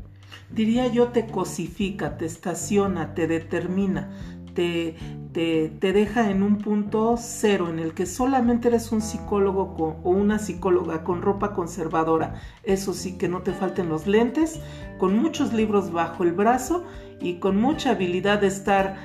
Diría 0.53 0.87
yo 0.87 1.09
te 1.09 1.27
cosifica, 1.27 2.17
te 2.17 2.27
estaciona, 2.27 3.13
te 3.15 3.27
determina, 3.27 4.09
te, 4.55 4.97
te, 5.33 5.93
deja 5.93 6.31
en 6.31 6.43
un 6.43 6.59
punto 6.59 7.17
cero 7.19 7.69
en 7.69 7.79
el 7.79 7.95
que 7.95 8.07
solamente 8.07 8.69
eres 8.69 8.93
un 8.93 9.01
psicólogo 9.01 9.75
o 10.03 10.11
una 10.11 10.39
psicóloga 10.39 11.05
con 11.05 11.23
ropa 11.23 11.53
conservadora. 11.53 12.41
Eso 12.65 12.93
sí, 12.93 13.17
que 13.17 13.29
no 13.29 13.43
te 13.43 13.53
falten 13.53 13.89
los 13.89 14.07
lentes, 14.07 14.61
con 14.99 15.17
muchos 15.17 15.53
libros 15.53 15.93
bajo 15.93 16.25
el 16.25 16.33
brazo 16.33 16.85
y 17.21 17.35
con 17.35 17.61
mucha 17.61 17.91
habilidad 17.91 18.41
de 18.41 18.49
estar 18.49 18.97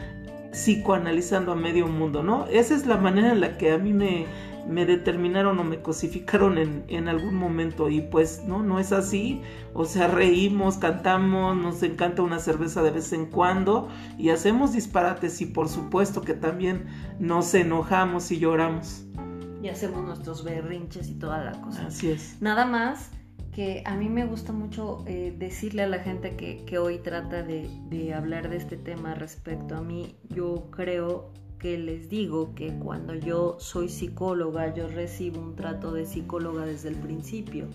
psicoanalizando 0.51 1.51
a 1.51 1.55
medio 1.55 1.87
mundo, 1.87 2.23
¿no? 2.23 2.47
Esa 2.47 2.75
es 2.75 2.85
la 2.85 2.97
manera 2.97 3.31
en 3.31 3.41
la 3.41 3.57
que 3.57 3.71
a 3.71 3.77
mí 3.77 3.91
me, 3.91 4.25
me 4.67 4.85
determinaron 4.85 5.59
o 5.59 5.63
me 5.63 5.81
cosificaron 5.81 6.57
en, 6.57 6.83
en, 6.87 7.07
algún 7.07 7.35
momento 7.35 7.89
y 7.89 8.01
pues 8.01 8.43
no, 8.45 8.63
no 8.63 8.79
es 8.79 8.91
así. 8.91 9.41
O 9.73 9.85
sea, 9.85 10.07
reímos, 10.07 10.77
cantamos, 10.77 11.55
nos 11.55 11.83
encanta 11.83 12.21
una 12.21 12.39
cerveza 12.39 12.81
de 12.81 12.91
vez 12.91 13.13
en 13.13 13.27
cuando 13.27 13.89
y 14.17 14.29
hacemos 14.29 14.73
disparates 14.73 15.41
y 15.41 15.45
por 15.45 15.69
supuesto 15.69 16.21
que 16.21 16.33
también 16.33 16.87
nos 17.19 17.53
enojamos 17.53 18.31
y 18.31 18.39
lloramos. 18.39 19.05
Y 19.61 19.69
hacemos 19.69 20.03
nuestros 20.03 20.43
berrinches 20.43 21.09
y 21.09 21.15
toda 21.15 21.43
la 21.43 21.61
cosa. 21.61 21.87
Así 21.87 22.11
es. 22.11 22.37
Nada 22.41 22.65
más 22.65 23.11
que 23.51 23.83
a 23.85 23.95
mí 23.95 24.09
me 24.09 24.25
gusta 24.25 24.51
mucho 24.51 25.03
eh, 25.07 25.33
decirle 25.37 25.83
a 25.83 25.87
la 25.87 25.99
gente 25.99 26.35
que, 26.35 26.77
hoy 26.77 26.99
trata 26.99 27.41
de, 27.41 27.69
de, 27.89 28.13
hablar 28.13 28.49
de 28.49 28.57
este 28.57 28.75
tema 28.75 29.15
respecto 29.15 29.75
a 29.75 29.81
mí, 29.81 30.17
yo 30.29 30.69
creo 30.71 31.31
que 31.59 31.77
les 31.77 32.09
digo 32.09 32.53
que 32.55 32.73
cuando 32.79 33.15
yo 33.15 33.57
soy 33.59 33.89
psicóloga, 33.89 34.73
yo 34.73 34.87
recibo 34.87 35.41
un 35.41 35.55
trato 35.55 35.93
de 35.93 36.05
psicóloga 36.05 36.65
desde 36.65 36.89
el 36.89 36.95
principio. 36.95 37.67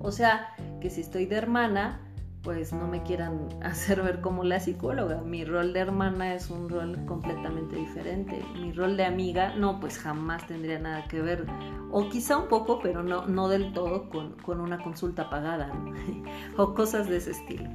O 0.00 0.12
sea, 0.12 0.54
que 0.80 0.90
si 0.90 1.00
estoy 1.00 1.26
de 1.26 1.36
hermana, 1.36 2.00
pues 2.44 2.72
no 2.72 2.86
me 2.86 3.02
quieran 3.02 3.48
hacer 3.62 4.02
ver 4.02 4.20
como 4.20 4.44
la 4.44 4.60
psicóloga. 4.60 5.22
Mi 5.22 5.44
rol 5.44 5.72
de 5.72 5.80
hermana 5.80 6.34
es 6.34 6.50
un 6.50 6.68
rol 6.68 7.04
completamente 7.06 7.74
diferente. 7.74 8.40
Mi 8.60 8.72
rol 8.72 8.96
de 8.96 9.04
amiga, 9.04 9.54
no, 9.56 9.80
pues 9.80 9.98
jamás 9.98 10.46
tendría 10.46 10.78
nada 10.78 11.08
que 11.08 11.20
ver. 11.20 11.46
O 11.90 12.08
quizá 12.08 12.36
un 12.36 12.48
poco, 12.48 12.80
pero 12.80 13.02
no, 13.02 13.26
no 13.26 13.48
del 13.48 13.72
todo 13.72 14.08
con, 14.10 14.60
una 14.60 14.78
consulta 14.78 15.30
pagada 15.30 15.72
o 16.56 16.74
cosas 16.74 17.08
de 17.08 17.16
ese 17.16 17.32
estilo. 17.32 17.68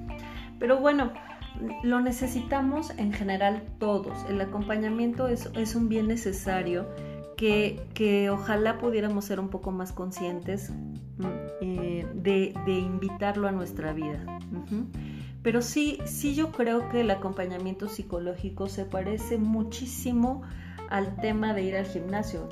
Pero 0.59 0.77
bueno, 0.79 1.11
lo 1.83 1.99
necesitamos 2.01 2.91
en 2.97 3.13
general 3.13 3.63
todos. 3.79 4.25
El 4.29 4.39
acompañamiento 4.41 5.27
es, 5.27 5.49
es 5.55 5.75
un 5.75 5.89
bien 5.89 6.07
necesario 6.07 6.87
que, 7.37 7.81
que, 7.93 8.29
ojalá 8.29 8.77
pudiéramos 8.77 9.25
ser 9.25 9.39
un 9.39 9.49
poco 9.49 9.71
más 9.71 9.93
conscientes 9.93 10.71
mm, 11.17 11.25
eh, 11.61 12.07
de, 12.13 12.53
de, 12.65 12.73
invitarlo 12.73 13.47
a 13.47 13.51
nuestra 13.51 13.93
vida. 13.93 14.19
Pero 15.41 15.61
sí, 15.61 15.99
sí 16.05 16.35
yo 16.35 16.51
creo 16.51 16.89
que 16.89 17.01
el 17.01 17.11
acompañamiento 17.11 17.87
psicológico 17.87 18.67
se 18.67 18.83
parece 18.83 19.37
muchísimo 19.37 20.41
al 20.89 21.15
tema 21.17 21.53
de 21.53 21.63
ir 21.63 21.77
al 21.77 21.85
gimnasio. 21.85 22.49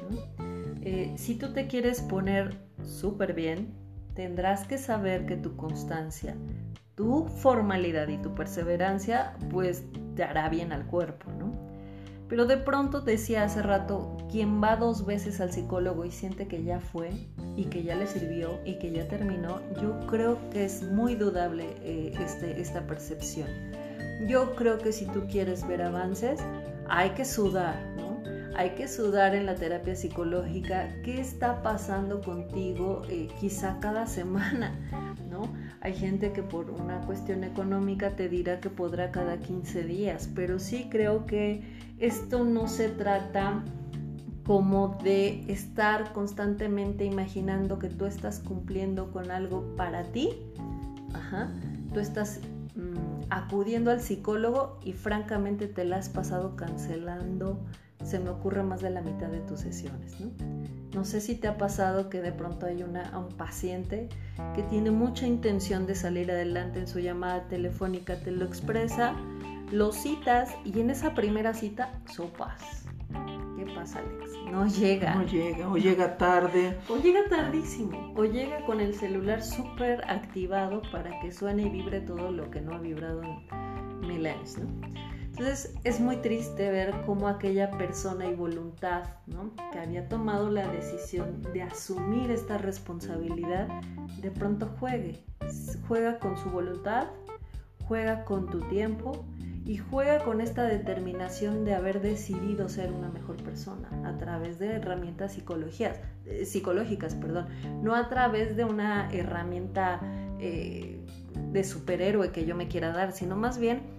Eh, 0.82 1.14
si 1.18 1.36
tú 1.36 1.52
te 1.52 1.68
quieres 1.68 2.02
poner 2.02 2.58
súper 2.84 3.34
bien, 3.34 3.74
tendrás 4.16 4.66
que 4.68 4.78
saber 4.78 5.26
que 5.26 5.36
tu 5.36 5.58
constancia, 5.58 6.38
tu 6.98 7.28
formalidad 7.28 8.08
y 8.08 8.18
tu 8.18 8.34
perseverancia, 8.34 9.36
pues 9.52 9.86
te 10.16 10.24
hará 10.24 10.50
bien 10.50 10.74
al 10.74 10.88
cuerpo, 10.88 11.32
¿no? 11.32 11.54
Pero 12.28 12.48
de 12.48 12.58
pronto 12.58 13.02
decía 13.02 13.44
hace 13.44 13.62
rato, 13.62 14.18
quien 14.30 14.62
va 14.62 14.76
dos 14.76 15.06
veces 15.06 15.40
al 15.40 15.54
psicólogo 15.54 16.04
y 16.04 16.12
siente 16.12 16.48
que 16.48 16.64
ya 16.64 16.80
fue, 16.82 17.12
y 17.56 17.66
que 17.66 17.84
ya 17.84 17.96
le 17.96 18.08
sirvió 18.08 18.60
y 18.66 18.80
que 18.80 18.92
ya 18.92 19.08
terminó, 19.08 19.62
yo 19.82 19.98
creo 20.08 20.38
que 20.50 20.66
es 20.66 20.84
muy 20.84 21.16
dudable 21.16 21.68
eh, 21.84 22.14
este, 22.20 22.60
esta 22.60 22.86
percepción. 22.86 23.48
Yo 24.28 24.56
creo 24.56 24.80
que 24.80 24.92
si 24.92 25.06
tú 25.06 25.28
quieres 25.30 25.66
ver 25.68 25.84
avances, 25.84 26.42
hay 26.90 27.12
que 27.12 27.26
sudar, 27.26 27.76
¿no? 27.96 28.18
Hay 28.58 28.72
que 28.72 28.88
sudar 28.88 29.36
en 29.36 29.46
la 29.46 29.54
terapia 29.54 29.96
psicológica. 29.96 30.90
¿Qué 31.04 31.22
está 31.22 31.62
pasando 31.62 32.22
contigo 32.22 33.04
eh, 33.08 33.28
quizá 33.40 33.78
cada 33.80 34.08
semana? 34.08 34.74
Hay 35.82 35.94
gente 35.94 36.32
que 36.32 36.44
por 36.44 36.70
una 36.70 37.02
cuestión 37.02 37.44
económica 37.44 38.16
te 38.16 38.30
dirá 38.30 38.60
que 38.60 38.70
podrá 38.70 39.12
cada 39.12 39.38
15 39.38 39.84
días, 39.84 40.30
pero 40.34 40.60
sí 40.60 40.88
creo 40.90 41.26
que 41.26 41.62
esto 42.00 42.44
no 42.44 42.68
se 42.68 42.90
trata 42.90 43.64
como 44.46 44.98
de 45.04 45.44
estar 45.52 46.14
constantemente 46.14 47.04
imaginando 47.04 47.80
que 47.80 47.90
tú 47.90 48.06
estás 48.06 48.40
cumpliendo 48.40 49.12
con 49.12 49.30
algo 49.30 49.76
para 49.76 50.04
ti. 50.04 50.30
Ajá. 51.14 51.52
Tú 51.94 52.00
estás 52.00 52.40
mm, 52.76 53.26
acudiendo 53.30 53.92
al 53.92 54.00
psicólogo 54.00 54.80
y 54.84 54.94
francamente 54.94 55.68
te 55.68 55.84
la 55.84 55.98
has 55.98 56.08
pasado 56.08 56.56
cancelando. 56.56 57.60
Se 58.06 58.20
me 58.20 58.30
ocurre 58.30 58.64
más 58.64 58.82
de 58.82 58.90
la 58.90 59.02
mitad 59.02 59.28
de 59.28 59.42
tus 59.42 59.60
sesiones, 59.60 60.18
¿no? 60.22 60.30
No 60.98 61.06
sé 61.06 61.22
si 61.22 61.36
te 61.36 61.48
ha 61.48 61.60
pasado 61.60 62.10
que 62.10 62.22
de 62.22 62.32
pronto 62.32 62.66
hay 62.66 62.82
una, 62.82 63.16
un 63.20 63.30
paciente 63.30 64.10
que 64.56 64.64
tiene 64.64 64.90
mucha 64.90 65.28
intención 65.28 65.86
de 65.86 65.94
salir 65.94 66.32
adelante 66.32 66.80
en 66.80 66.88
su 66.88 66.98
llamada 66.98 67.48
telefónica, 67.50 68.20
te 68.20 68.32
lo 68.32 68.44
expresa, 68.44 69.14
lo 69.72 69.92
citas 69.92 70.50
y 70.66 70.80
en 70.80 70.90
esa 70.90 71.14
primera 71.14 71.54
cita 71.54 71.92
sopas 72.12 72.88
¿Qué 73.56 73.66
pasa, 73.76 74.00
Alex? 74.00 74.32
No 74.52 74.66
llega. 74.66 75.14
No 75.14 75.24
llega, 75.24 75.70
o 75.70 75.78
llega 75.78 76.18
tarde. 76.18 76.76
O 76.90 76.98
llega 76.98 77.30
tardísimo, 77.30 78.14
o 78.16 78.26
llega 78.26 78.66
con 78.66 78.82
el 78.82 78.96
celular 78.96 79.44
súper 79.44 80.04
activado 80.10 80.82
para 80.92 81.20
que 81.20 81.32
suene 81.32 81.68
y 81.68 81.70
vibre 81.70 82.02
todo 82.02 82.32
lo 82.32 82.50
que 82.50 82.60
no 82.60 82.74
ha 82.74 82.80
vibrado 82.80 83.22
en 83.22 84.00
mil 84.00 84.26
años, 84.26 84.58
¿no? 84.58 84.66
Entonces 85.38 85.76
es 85.84 86.00
muy 86.00 86.16
triste 86.18 86.72
ver 86.72 86.96
cómo 87.06 87.28
aquella 87.28 87.70
persona 87.70 88.26
y 88.26 88.34
voluntad, 88.34 89.04
¿no? 89.28 89.52
Que 89.72 89.78
había 89.78 90.10
tomado 90.10 90.50
la 90.50 90.68
decisión 90.68 91.44
de 91.54 91.62
asumir 91.62 92.32
esta 92.32 92.58
responsabilidad, 92.58 93.68
de 94.20 94.32
pronto 94.32 94.66
juegue. 94.80 95.24
Juega 95.88 96.18
con 96.18 96.38
su 96.38 96.50
voluntad, 96.50 97.10
juega 97.88 98.26
con 98.26 98.50
tu 98.50 98.62
tiempo 98.62 99.28
y 99.64 99.78
juega 99.78 100.24
con 100.24 100.42
esta 100.42 100.64
determinación 100.64 101.66
de 101.66 101.76
haber 101.76 102.02
decidido 102.02 102.68
ser 102.68 102.92
una 102.92 103.10
mejor 103.10 103.36
persona 103.44 103.90
a 104.06 104.18
través 104.18 104.58
de 104.58 104.72
herramientas 104.72 105.34
psicologías, 105.34 106.00
eh, 106.26 106.46
psicológicas, 106.46 107.14
perdón, 107.14 107.46
no 107.84 107.94
a 107.94 108.10
través 108.10 108.56
de 108.58 108.66
una 108.66 109.08
herramienta 109.12 110.00
eh, 110.40 111.06
de 111.52 111.64
superhéroe 111.64 112.32
que 112.32 112.44
yo 112.46 112.56
me 112.56 112.68
quiera 112.68 112.92
dar, 112.92 113.12
sino 113.12 113.36
más 113.36 113.60
bien 113.60 113.97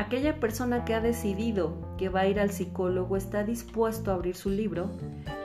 aquella 0.00 0.40
persona 0.40 0.84
que 0.84 0.94
ha 0.94 1.00
decidido 1.00 1.96
que 1.98 2.08
va 2.08 2.20
a 2.20 2.26
ir 2.26 2.40
al 2.40 2.50
psicólogo 2.50 3.16
está 3.16 3.44
dispuesto 3.44 4.10
a 4.10 4.14
abrir 4.14 4.34
su 4.34 4.50
libro 4.50 4.90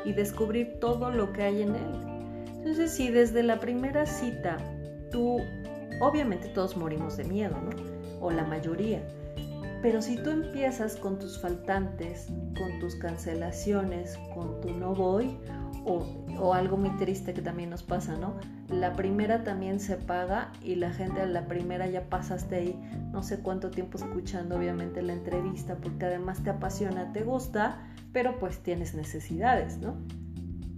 y 0.06 0.14
descubrir 0.14 0.80
todo 0.80 1.12
lo 1.12 1.34
que 1.34 1.44
hay 1.44 1.62
en 1.62 1.76
él. 1.76 2.46
Entonces, 2.48 2.92
si 2.92 3.10
desde 3.10 3.44
la 3.44 3.60
primera 3.60 4.06
cita 4.06 4.58
tú, 5.12 5.38
obviamente 6.02 6.48
todos 6.50 6.78
morimos 6.78 7.18
de 7.18 7.26
miedo, 7.26 7.56
¿no? 7.62 8.26
O 8.26 8.32
la 8.32 8.44
mayoría 8.44 9.04
pero 9.86 10.02
si 10.02 10.18
tú 10.18 10.32
empiezas 10.32 10.96
con 10.96 11.20
tus 11.20 11.40
faltantes, 11.40 12.26
con 12.58 12.80
tus 12.80 12.96
cancelaciones, 12.96 14.18
con 14.34 14.60
tu 14.60 14.72
no 14.72 14.96
voy, 14.96 15.38
o, 15.86 16.54
algo 16.54 16.77
muy 16.77 16.89
triste 16.98 17.34
que 17.34 17.42
también 17.42 17.70
nos 17.70 17.84
pasa, 17.84 18.18
¿no? 18.18 18.36
La 18.70 18.94
primera 18.94 19.44
también 19.44 19.80
se 19.80 19.96
paga 19.96 20.51
y 20.62 20.75
la 20.75 20.92
gente 20.92 21.22
a 21.22 21.25
la 21.25 21.48
primera 21.48 21.88
ya 21.88 22.10
pasaste 22.10 22.55
ahí 22.55 22.79
no 23.12 23.24
sé 23.24 23.40
cuánto 23.40 23.72
tiempo 23.72 23.98
escuchando 23.98 24.57
obviamente 24.57 25.01
la 25.01 25.14
entrevista 25.14 25.75
porque 25.75 26.05
además 26.05 26.44
te 26.44 26.50
apasiona, 26.50 27.14
te 27.14 27.24
gusta, 27.24 27.79
pero 28.12 28.38
pues 28.40 28.60
tienes 28.60 28.96
necesidades, 28.96 29.77
¿no? 29.77 29.96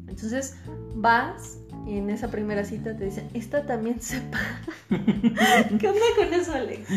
Entonces 0.07 0.57
vas 0.95 1.59
y 1.87 1.97
en 1.97 2.09
esa 2.09 2.29
primera 2.29 2.65
cita 2.65 2.95
te 2.97 3.05
dicen, 3.05 3.29
esta 3.33 3.65
también 3.65 4.01
se 4.01 4.19
paga. 4.19 4.59
¿Qué 5.79 5.87
onda 5.87 6.01
con 6.17 6.33
eso, 6.33 6.53
Alex? 6.53 6.87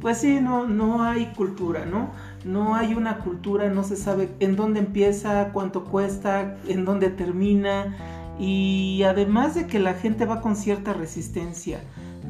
Pues 0.00 0.18
sí, 0.18 0.40
no, 0.40 0.66
no 0.66 1.04
hay 1.04 1.26
cultura, 1.36 1.86
¿no? 1.86 2.10
No 2.44 2.74
hay 2.74 2.94
una 2.94 3.18
cultura, 3.18 3.70
no 3.70 3.84
se 3.84 3.96
sabe 3.96 4.30
en 4.40 4.56
dónde 4.56 4.80
empieza, 4.80 5.50
cuánto 5.52 5.84
cuesta, 5.84 6.56
en 6.66 6.84
dónde 6.84 7.10
termina. 7.10 7.96
Y 8.38 9.04
además 9.04 9.54
de 9.54 9.68
que 9.68 9.78
la 9.78 9.94
gente 9.94 10.26
va 10.26 10.40
con 10.40 10.56
cierta 10.56 10.92
resistencia 10.92 11.80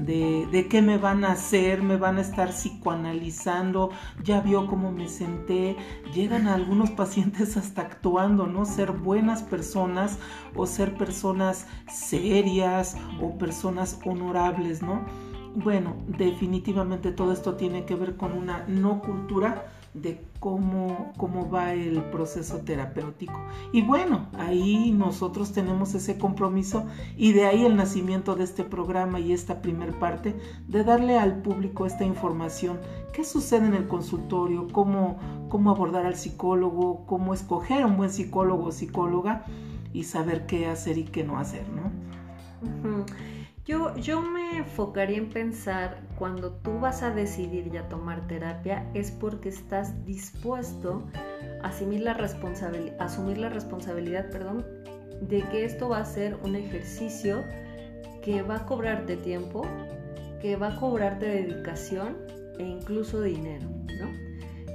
de, 0.03 0.67
qué 0.69 0.83
me 0.83 0.99
van 0.99 1.25
a 1.25 1.33
hacer, 1.33 1.83
me 1.83 1.97
van 1.97 2.19
a 2.19 2.21
estar 2.21 2.51
psicoanalizando, 2.51 3.91
ya 4.23 4.41
vio 4.41 4.67
cómo 4.67 4.91
me 4.91 5.09
senté, 5.09 5.77
llegan 6.13 6.49
algunos 6.49 6.91
pacientes 6.91 7.57
hasta 7.57 7.83
actuando, 7.83 8.47
¿no? 8.47 8.65
Ser 8.65 8.93
buenas 8.93 9.43
personas 9.43 10.19
o 10.55 10.67
ser 10.67 10.97
personas 10.97 11.67
serias 11.89 12.97
o 13.21 13.39
personas 13.39 13.99
honorables, 14.05 14.83
¿no? 14.83 15.05
Bueno, 15.55 15.97
definitivamente 16.09 17.13
todo 17.13 17.33
esto 17.33 17.55
tiene 17.55 17.85
que 17.85 17.95
ver 17.95 18.17
con 18.17 18.33
una 18.33 18.65
no 18.67 19.01
cultura 19.01 19.67
de 19.95 20.21
cómo, 20.41 21.13
cómo 21.17 21.49
va 21.49 21.73
el 21.73 22.03
proceso 22.11 22.59
terapéutico. 22.59 23.41
Y 23.73 23.83
bueno, 23.83 24.27
ahí 24.37 24.91
nosotros 24.91 25.53
tenemos 25.53 25.95
ese 25.95 26.19
compromiso 26.19 26.85
y 27.17 27.33
de 27.33 27.47
ahí 27.47 27.65
el 27.65 27.77
nacimiento 27.77 28.35
de 28.35 28.45
este 28.45 28.65
programa 28.65 29.21
y 29.21 29.33
esta 29.33 29.63
primer 29.63 29.99
parte 29.99 30.35
de 30.67 30.85
darle 30.85 31.19
al 31.19 31.41
público 31.43 31.87
esta 31.87 32.05
información. 32.05 32.81
¿Qué 33.13 33.25
sucede 33.25 33.67
en 33.67 33.75
el 33.75 33.87
consultorio? 33.87 34.67
¿Cómo, 34.73 35.19
cómo 35.49 35.71
abordar 35.71 36.07
al 36.07 36.17
psicólogo? 36.17 37.07
¿Cómo 37.07 37.33
escoger 37.33 37.87
un 37.87 37.97
buen 37.97 38.11
psicólogo 38.11 38.67
o 38.67 38.73
psicóloga? 38.73 39.45
Y 39.93 40.05
saber 40.05 40.47
qué 40.47 40.67
hacer 40.67 40.99
y 40.99 41.05
qué 41.05 41.23
no 41.23 41.39
hacer, 41.39 41.65
¿no? 41.69 43.05
Yo, 43.67 43.97
yo 43.97 44.21
me 44.21 44.59
enfocaría 44.59 45.17
en 45.17 45.31
pensar 45.31 46.03
cuando 46.19 46.53
tú 46.53 46.81
vas 46.81 47.03
a 47.03 47.15
decidir 47.15 47.71
ya 47.71 47.89
tomar 47.89 48.27
terapia 48.27 48.87
es 48.93 49.11
porque 49.11 49.49
estás 49.49 50.05
dispuesto 50.05 51.03
a 51.63 51.69
asumir 51.69 52.03
la, 52.03 52.13
asumir 52.99 53.39
la 53.39 53.49
responsabilidad 53.49 54.29
perdón, 54.29 54.67
de 55.23 55.43
que 55.49 55.65
esto 55.65 55.89
va 55.89 56.01
a 56.01 56.05
ser 56.05 56.37
un 56.43 56.57
ejercicio 56.57 57.43
que 58.23 58.43
va 58.43 58.57
a 58.57 58.67
cobrarte 58.67 59.17
tiempo, 59.17 59.63
que 60.43 60.57
va 60.57 60.75
a 60.75 60.77
cobrarte 60.77 61.27
dedicación 61.27 62.19
e 62.59 62.65
incluso 62.65 63.23
dinero, 63.23 63.67
¿no? 63.99 64.11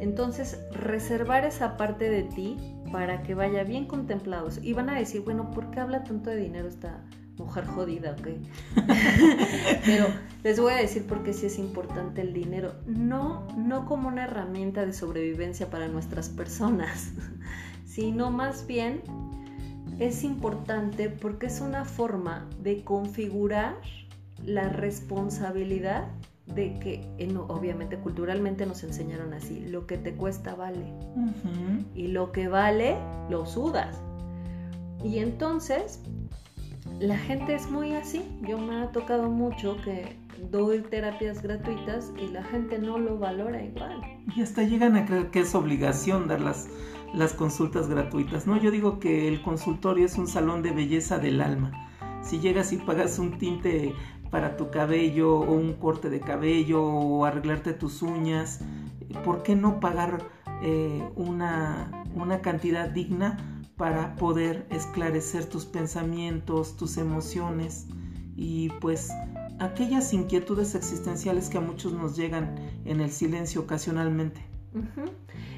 Entonces, 0.02 0.60
reservar 0.72 1.46
esa 1.46 1.78
parte 1.78 2.10
de 2.10 2.24
ti 2.24 2.58
para 2.92 3.22
que 3.22 3.36
vaya 3.36 3.64
bien 3.64 3.86
contemplados. 3.86 4.60
Y 4.64 4.74
van 4.74 4.90
a 4.90 4.96
decir, 4.96 5.22
bueno, 5.22 5.52
¿por 5.52 5.70
qué 5.72 5.80
habla 5.80 6.04
tanto 6.04 6.30
de 6.30 6.38
dinero 6.38 6.68
esta, 6.68 7.04
mujer 7.50 7.66
jodida, 7.66 8.12
ok. 8.12 8.28
Pero 9.86 10.06
les 10.44 10.60
voy 10.60 10.74
a 10.74 10.76
decir 10.76 11.08
por 11.08 11.24
qué 11.24 11.34
sí 11.34 11.48
es 11.48 11.58
importante 11.58 12.22
el 12.22 12.32
dinero. 12.32 12.76
No, 12.86 13.48
no 13.58 13.88
como 13.88 14.08
una 14.08 14.26
herramienta 14.26 14.86
de 14.86 14.94
sobrevivencia 14.94 15.68
para 15.72 15.88
nuestras 15.88 16.30
personas, 16.30 17.12
sino 17.88 18.30
más 18.30 18.68
bien 18.68 19.02
es 19.98 20.24
importante 20.24 21.10
porque 21.10 21.48
es 21.48 21.60
una 21.60 21.86
forma 21.86 22.48
de 22.62 22.84
configurar 22.84 23.76
la 24.46 24.70
responsabilidad 24.70 26.08
de 26.46 26.80
que, 26.80 27.08
obviamente 27.48 27.98
culturalmente 27.98 28.66
nos 28.68 28.84
enseñaron 28.84 29.34
así, 29.34 29.60
lo 29.62 29.88
que 29.88 29.98
te 29.98 30.14
cuesta 30.14 30.54
vale. 30.54 30.94
Y 31.96 32.08
lo 32.08 32.32
que 32.32 32.48
vale, 32.48 32.98
lo 33.30 33.48
sudas. 33.48 34.00
Y 35.04 35.18
entonces 35.20 36.02
la 37.00 37.18
gente 37.18 37.56
es 37.56 37.70
muy 37.70 37.94
así. 37.94 38.24
Yo 38.42 38.58
me 38.58 38.82
ha 38.82 38.92
tocado 38.92 39.30
mucho 39.30 39.78
que 39.84 40.18
doy 40.52 40.82
terapias 40.82 41.42
gratuitas 41.42 42.12
y 42.22 42.28
la 42.28 42.44
gente 42.44 42.80
no 42.80 42.98
lo 42.98 43.18
valora 43.18 43.64
igual. 43.64 44.02
Y 44.36 44.42
hasta 44.42 44.64
llegan 44.64 44.96
a 44.96 45.06
creer 45.06 45.32
que 45.32 45.42
es 45.42 45.56
obligación 45.56 46.28
dar 46.28 46.42
las, 46.42 46.68
consultas 47.34 47.88
gratuitas. 47.88 48.48
No, 48.48 48.58
yo 48.58 48.72
digo 48.72 49.00
que 49.00 49.28
el 49.28 49.42
consultorio 49.42 50.06
es 50.06 50.18
un 50.18 50.28
salón 50.28 50.62
de 50.62 50.72
belleza 50.72 51.20
del 51.20 51.42
alma. 51.42 51.72
Si 52.22 52.40
llegas 52.40 52.74
y 52.74 52.78
pagas 52.78 53.18
un 53.20 53.38
tinte 53.38 53.94
para 54.30 54.58
tu 54.58 54.70
cabello 54.70 55.40
o 55.40 55.52
un 55.54 55.74
corte 55.74 56.10
de 56.10 56.20
cabello 56.20 56.84
o 56.84 57.26
arreglarte 57.26 57.74
tus 57.74 58.02
uñas, 58.02 58.62
¿por 59.26 59.42
qué 59.42 59.56
no 59.56 59.80
pagar 59.80 60.20
eh, 60.62 61.04
una, 61.16 62.06
una 62.14 62.42
cantidad 62.42 62.90
digna? 62.90 63.59
Para 63.80 64.14
poder 64.18 64.68
esclarecer 64.72 65.46
tus 65.46 65.66
pensamientos, 65.66 66.76
tus 66.76 66.98
emociones 66.98 67.88
y 68.36 68.68
pues 68.82 69.10
aquellas 69.60 70.12
inquietudes 70.14 70.76
existenciales 70.76 71.50
que 71.50 71.60
a 71.60 71.62
muchos 71.62 71.94
nos 71.94 72.18
llegan 72.18 72.58
en 72.84 73.00
el 73.00 73.10
silencio 73.10 73.62
ocasionalmente. 73.62 74.42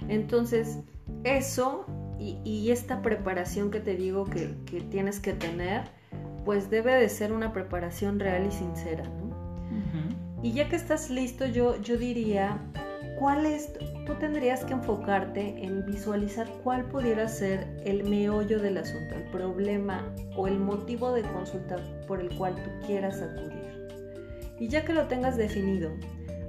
Entonces, 0.07 0.77
eso 1.23 1.87
y, 2.19 2.69
esta 2.69 3.01
preparación 3.01 3.71
que 3.71 3.79
te 3.79 3.95
digo 3.95 4.25
que, 4.25 4.55
tienes 4.91 5.19
que 5.19 5.33
tener, 5.33 5.85
pues 6.45 6.69
debe 6.69 6.93
de 6.93 7.09
ser 7.09 7.33
una 7.33 7.51
preparación 7.51 8.19
real 8.19 8.45
y 8.45 8.51
sincera, 8.51 9.03
¿no? 9.03 9.31
Y 10.43 10.53
ya 10.53 10.69
que 10.69 10.75
estás 10.75 11.09
listo, 11.09 11.47
yo, 11.47 11.81
yo 11.81 11.97
diría, 11.97 12.59
¿cuál 13.21 13.45
es, 13.45 13.71
tú 14.07 14.15
tendrías 14.15 14.65
que 14.65 14.73
enfocarte 14.73 15.63
en 15.63 15.85
visualizar 15.85 16.49
cuál 16.63 16.85
pudiera 16.85 17.27
ser 17.27 17.67
el 17.85 18.03
meollo 18.09 18.59
del 18.59 18.79
asunto, 18.79 19.13
el 19.13 19.25
problema 19.25 20.11
o 20.35 20.47
el 20.47 20.59
motivo 20.59 21.13
de 21.13 21.21
consulta 21.21 21.75
por 22.07 22.19
el 22.19 22.35
cual 22.35 22.55
tú 22.55 22.87
quieras 22.87 23.21
acudir. 23.21 23.87
Y 24.59 24.69
ya 24.69 24.83
que 24.83 24.93
lo 24.93 25.05
tengas 25.05 25.37
definido, 25.37 25.91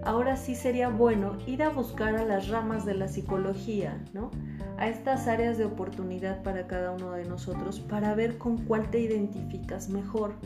ahora 0.03 0.35
sí 0.35 0.55
sería 0.55 0.89
bueno 0.89 1.37
ir 1.47 1.63
a 1.63 1.69
buscar 1.69 2.17
a 2.17 2.25
las 2.25 2.49
ramas 2.49 2.87
de 2.87 2.95
la 2.95 3.07
psicología, 3.07 4.03
¿no? 4.15 4.31
A 4.79 4.89
estas 4.89 5.29
áreas 5.29 5.59
de 5.59 5.67
oportunidad 5.67 6.43
para 6.43 6.67
cada 6.69 6.93
uno 6.93 7.13
de 7.13 7.27
nosotros 7.27 7.81
para 7.81 8.15
ver 8.15 8.39
con 8.39 8.57
cuál 8.65 8.91
te 8.91 8.99
identificas 8.99 9.91
mejor. 9.91 10.37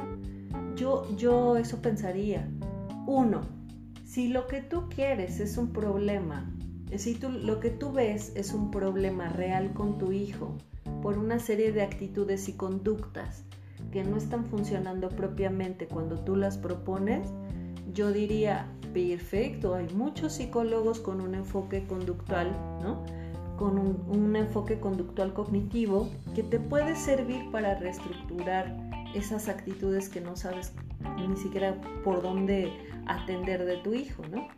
Yo, 0.74 1.04
yo 1.16 1.56
eso 1.56 1.80
pensaría. 1.80 2.48
Uno, 3.06 3.42
si 4.06 4.28
lo 4.28 4.46
que 4.46 4.62
tú 4.62 4.88
quieres 4.88 5.40
es 5.40 5.58
un 5.58 5.72
problema, 5.72 6.48
si 6.96 7.18
lo 7.18 7.58
que 7.58 7.70
tú 7.70 7.92
ves 7.92 8.32
es 8.36 8.54
un 8.54 8.70
problema 8.70 9.28
real 9.28 9.74
con 9.74 9.98
tu 9.98 10.12
hijo 10.12 10.56
por 11.02 11.18
una 11.18 11.40
serie 11.40 11.72
de 11.72 11.82
actitudes 11.82 12.48
y 12.48 12.52
conductas 12.52 13.42
que 13.90 14.04
no 14.04 14.16
están 14.16 14.46
funcionando 14.46 15.08
propiamente 15.08 15.88
cuando 15.88 16.20
tú 16.20 16.36
las 16.36 16.56
propones, 16.56 17.28
yo 17.92 18.12
diría, 18.12 18.68
perfecto, 18.94 19.74
hay 19.74 19.88
muchos 19.92 20.34
psicólogos 20.34 21.00
con 21.00 21.20
un 21.20 21.34
enfoque 21.34 21.84
conductual, 21.86 22.52
¿no? 22.80 23.04
Con 23.58 23.78
un, 23.78 24.36
enfoque 24.36 24.78
conductual 24.78 25.32
cognitivo 25.32 26.10
que 26.34 26.42
te 26.42 26.60
puede 26.60 26.94
servir 26.94 27.50
para 27.50 27.74
reestructurar 27.74 28.85
esas 29.16 29.48
actitudes 29.48 30.08
que 30.08 30.20
no 30.20 30.36
sabes 30.36 30.72
ni 31.28 31.36
siquiera 31.36 31.80
por 32.04 32.22
dónde 32.22 32.72
atender 33.06 33.64
de 33.64 33.78
tu 33.78 33.94
hijo, 33.94 34.22
¿no? 34.28 34.48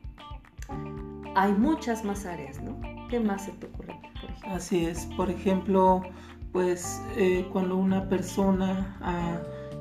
Hay 1.35 1.53
muchas 1.53 2.05
más 2.05 2.27
áreas, 2.27 2.61
¿no? 2.63 2.81
¿Qué 3.09 3.21
más 3.21 3.45
se 3.45 3.53
te 3.53 3.67
ocurre? 3.67 3.99
Así 4.45 4.85
es, 4.85 5.07
por 5.17 5.31
ejemplo, 5.31 6.03
pues 6.53 7.01
eh, 7.17 7.49
cuando 7.53 7.77
una 7.77 8.09
persona 8.09 8.99
ha 9.01 9.41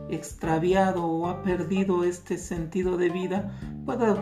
extraviado 0.09 1.03
o 1.05 1.27
ha 1.27 1.41
perdido 1.41 2.03
este 2.03 2.37
sentido 2.37 2.97
de 2.97 3.09
vida, 3.09 3.51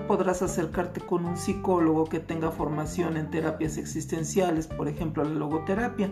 podrás 0.07 0.41
acercarte 0.41 1.01
con 1.01 1.25
un 1.25 1.37
psicólogo 1.37 2.05
que 2.05 2.19
tenga 2.19 2.51
formación 2.51 3.17
en 3.17 3.29
terapias 3.29 3.77
existenciales, 3.77 4.67
por 4.67 4.87
ejemplo 4.87 5.23
la 5.23 5.31
logoterapia. 5.31 6.11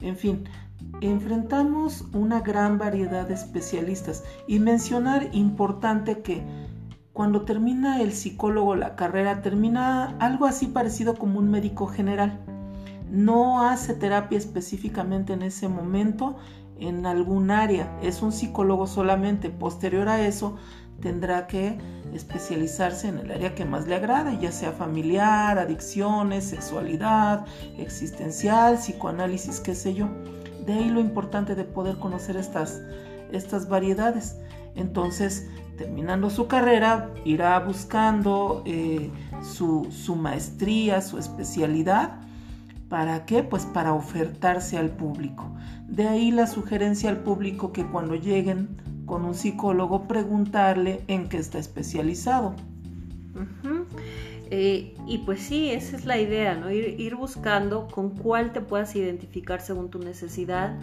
En 0.00 0.16
fin, 0.16 0.48
enfrentamos 1.00 2.04
una 2.12 2.40
gran 2.40 2.78
variedad 2.78 3.26
de 3.26 3.34
especialistas 3.34 4.24
y 4.46 4.58
mencionar 4.58 5.28
importante 5.32 6.22
que 6.22 6.44
cuando 7.12 7.42
termina 7.42 8.00
el 8.00 8.12
psicólogo 8.12 8.74
la 8.74 8.96
carrera, 8.96 9.42
termina 9.42 10.16
algo 10.18 10.46
así 10.46 10.66
parecido 10.66 11.14
como 11.14 11.38
un 11.38 11.50
médico 11.50 11.86
general. 11.86 12.40
No 13.10 13.62
hace 13.68 13.94
terapia 13.94 14.38
específicamente 14.38 15.34
en 15.34 15.42
ese 15.42 15.68
momento 15.68 16.36
en 16.78 17.06
algún 17.06 17.50
área, 17.50 17.96
es 18.02 18.22
un 18.22 18.32
psicólogo 18.32 18.86
solamente. 18.86 19.50
Posterior 19.50 20.08
a 20.08 20.26
eso, 20.26 20.56
tendrá 21.00 21.46
que 21.46 21.78
especializarse 22.14 23.08
en 23.08 23.18
el 23.18 23.30
área 23.30 23.54
que 23.54 23.64
más 23.64 23.86
le 23.86 23.96
agrade, 23.96 24.38
ya 24.40 24.50
sea 24.50 24.72
familiar, 24.72 25.58
adicciones, 25.58 26.44
sexualidad, 26.44 27.46
existencial, 27.76 28.76
psicoanálisis, 28.76 29.60
qué 29.60 29.74
sé 29.74 29.94
yo. 29.94 30.08
De 30.64 30.72
ahí 30.74 30.90
lo 30.90 31.00
importante 31.00 31.54
de 31.54 31.64
poder 31.64 31.96
conocer 31.96 32.36
estas, 32.36 32.80
estas 33.32 33.68
variedades. 33.68 34.36
Entonces, 34.74 35.48
terminando 35.76 36.30
su 36.30 36.46
carrera, 36.46 37.10
irá 37.24 37.58
buscando 37.60 38.62
eh, 38.64 39.10
su, 39.42 39.88
su 39.90 40.16
maestría, 40.16 41.00
su 41.00 41.18
especialidad. 41.18 42.20
¿Para 42.88 43.24
qué? 43.24 43.42
Pues 43.42 43.64
para 43.66 43.94
ofertarse 43.94 44.76
al 44.78 44.90
público. 44.90 45.50
De 45.88 46.08
ahí 46.08 46.30
la 46.30 46.46
sugerencia 46.46 47.10
al 47.10 47.18
público 47.18 47.72
que 47.72 47.86
cuando 47.86 48.14
lleguen 48.14 48.76
con 49.06 49.24
un 49.24 49.34
psicólogo 49.34 50.06
preguntarle 50.06 51.02
en 51.08 51.28
qué 51.28 51.38
está 51.38 51.58
especializado. 51.58 52.54
Eh, 54.54 54.94
y 55.06 55.16
pues 55.18 55.40
sí, 55.40 55.70
esa 55.70 55.96
es 55.96 56.04
la 56.04 56.18
idea, 56.18 56.54
¿no? 56.54 56.70
Ir, 56.70 57.00
ir, 57.00 57.16
buscando 57.16 57.88
con 57.88 58.10
cuál 58.10 58.52
te 58.52 58.60
puedas 58.60 58.94
identificar 58.94 59.62
según 59.62 59.88
tu 59.88 59.98
necesidad. 59.98 60.78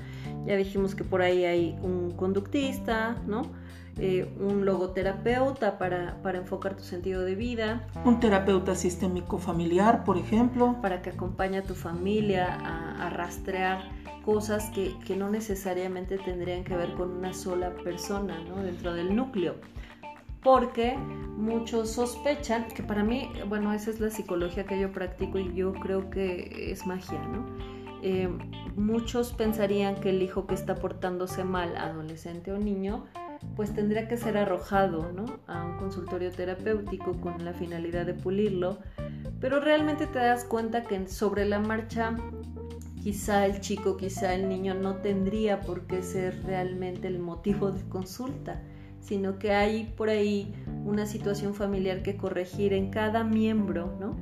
Ya 0.47 0.55
dijimos 0.55 0.95
que 0.95 1.03
por 1.03 1.21
ahí 1.21 1.45
hay 1.45 1.77
un 1.83 2.09
conductista, 2.17 3.21
¿no? 3.27 3.43
Eh, 4.01 4.27
un 4.39 4.65
logoterapeuta 4.65 5.77
para, 5.77 6.17
enfocar 6.33 6.75
tu 6.75 6.83
sentido 6.83 7.21
de 7.21 7.35
vida. 7.35 7.87
Un 8.05 8.19
terapeuta 8.19 8.73
sistémico 8.73 9.37
familiar, 9.37 10.03
por 10.03 10.17
ejemplo. 10.17 10.77
Para 10.81 11.03
que 11.03 11.11
acompañe 11.11 11.59
a 11.59 11.63
tu 11.63 11.75
familia 11.75 12.47
a, 13.05 13.09
rastrear 13.11 13.81
cosas 14.25 14.71
que, 14.71 15.15
no 15.15 15.29
necesariamente 15.29 16.17
tendrían 16.17 16.63
que 16.63 16.75
ver 16.75 16.93
con 16.93 17.11
una 17.11 17.33
sola 17.33 17.71
persona 17.83 18.41
¿no? 18.47 18.63
dentro 18.63 18.93
del 18.93 19.15
núcleo. 19.15 19.55
Porque 20.41 20.95
muchos 20.95 21.91
sospechan, 21.91 22.67
que 22.67 22.83
para 22.83 23.03
mí, 23.03 23.29
bueno, 23.47 23.73
esa 23.73 23.91
es 23.91 23.99
la 23.99 24.09
psicología 24.09 24.65
que 24.65 24.79
yo 24.79 24.91
practico 24.91 25.39
y 25.39 25.53
yo 25.53 25.73
creo 25.73 26.09
que 26.09 26.71
es 26.71 26.85
magia, 26.85 27.19
¿no? 27.23 27.45
Eh, 28.01 28.29
muchos 28.75 29.33
pensarían 29.33 29.95
que 29.95 30.11
el 30.11 30.21
hijo 30.21 30.47
que 30.47 30.55
está 30.55 30.75
portándose 30.75 31.43
mal, 31.43 31.75
adolescente 31.75 32.53
o 32.53 32.57
niño, 32.57 33.05
pues 33.55 33.73
tendría 33.73 34.07
que 34.07 34.17
ser 34.17 34.37
arrojado 34.37 35.11
¿no? 35.11 35.25
a 35.47 35.65
un 35.65 35.77
consultorio 35.77 36.31
terapéutico 36.31 37.19
con 37.19 37.43
la 37.43 37.53
finalidad 37.53 38.05
de 38.05 38.13
pulirlo, 38.13 38.79
pero 39.39 39.59
realmente 39.59 40.07
te 40.07 40.19
das 40.19 40.43
cuenta 40.43 40.83
que 40.83 41.07
sobre 41.07 41.45
la 41.45 41.59
marcha 41.59 42.15
quizá 43.01 43.45
el 43.45 43.61
chico, 43.61 43.97
quizá 43.97 44.33
el 44.33 44.49
niño 44.49 44.73
no 44.73 44.97
tendría 44.97 45.61
por 45.61 45.87
qué 45.87 46.03
ser 46.03 46.43
realmente 46.43 47.07
el 47.07 47.19
motivo 47.19 47.71
de 47.71 47.81
consulta, 47.87 48.61
sino 49.01 49.39
que 49.39 49.51
hay 49.53 49.93
por 49.97 50.09
ahí 50.09 50.53
una 50.85 51.05
situación 51.05 51.53
familiar 51.53 52.03
que 52.03 52.17
corregir 52.17 52.73
en 52.73 52.91
cada 52.91 53.23
miembro, 53.23 53.95
¿no? 53.99 54.17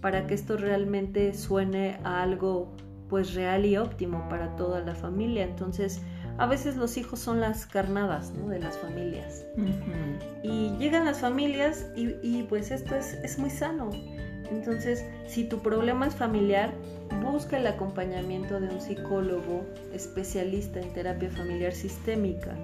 Para 0.00 0.26
que 0.26 0.34
esto 0.34 0.56
realmente 0.56 1.34
suene 1.34 1.98
a 2.04 2.22
algo 2.22 2.74
pues 3.08 3.34
real 3.34 3.66
y 3.66 3.76
óptimo 3.76 4.28
para 4.28 4.54
toda 4.56 4.80
la 4.80 4.94
familia. 4.94 5.44
Entonces, 5.44 6.00
a 6.38 6.46
veces 6.46 6.76
los 6.76 6.96
hijos 6.96 7.18
son 7.18 7.40
las 7.40 7.66
carnadas 7.66 8.32
de 8.48 8.58
las 8.58 8.78
familias. 8.78 9.44
Y 10.42 10.70
llegan 10.78 11.04
las 11.04 11.18
familias 11.18 11.86
y, 11.96 12.44
pues 12.44 12.70
esto 12.70 12.94
es, 12.94 13.14
es, 13.24 13.38
muy 13.38 13.50
sano. 13.50 13.90
Entonces, 14.50 15.04
si 15.26 15.44
tu 15.44 15.58
problema 15.58 16.06
es 16.06 16.14
familiar, 16.14 16.72
busca 17.20 17.58
el 17.58 17.66
acompañamiento 17.66 18.60
de 18.60 18.68
un 18.68 18.80
psicólogo 18.80 19.64
especialista 19.92 20.80
en 20.80 20.92
terapia 20.92 21.30
familiar 21.30 21.72
sistémica. 21.72 22.56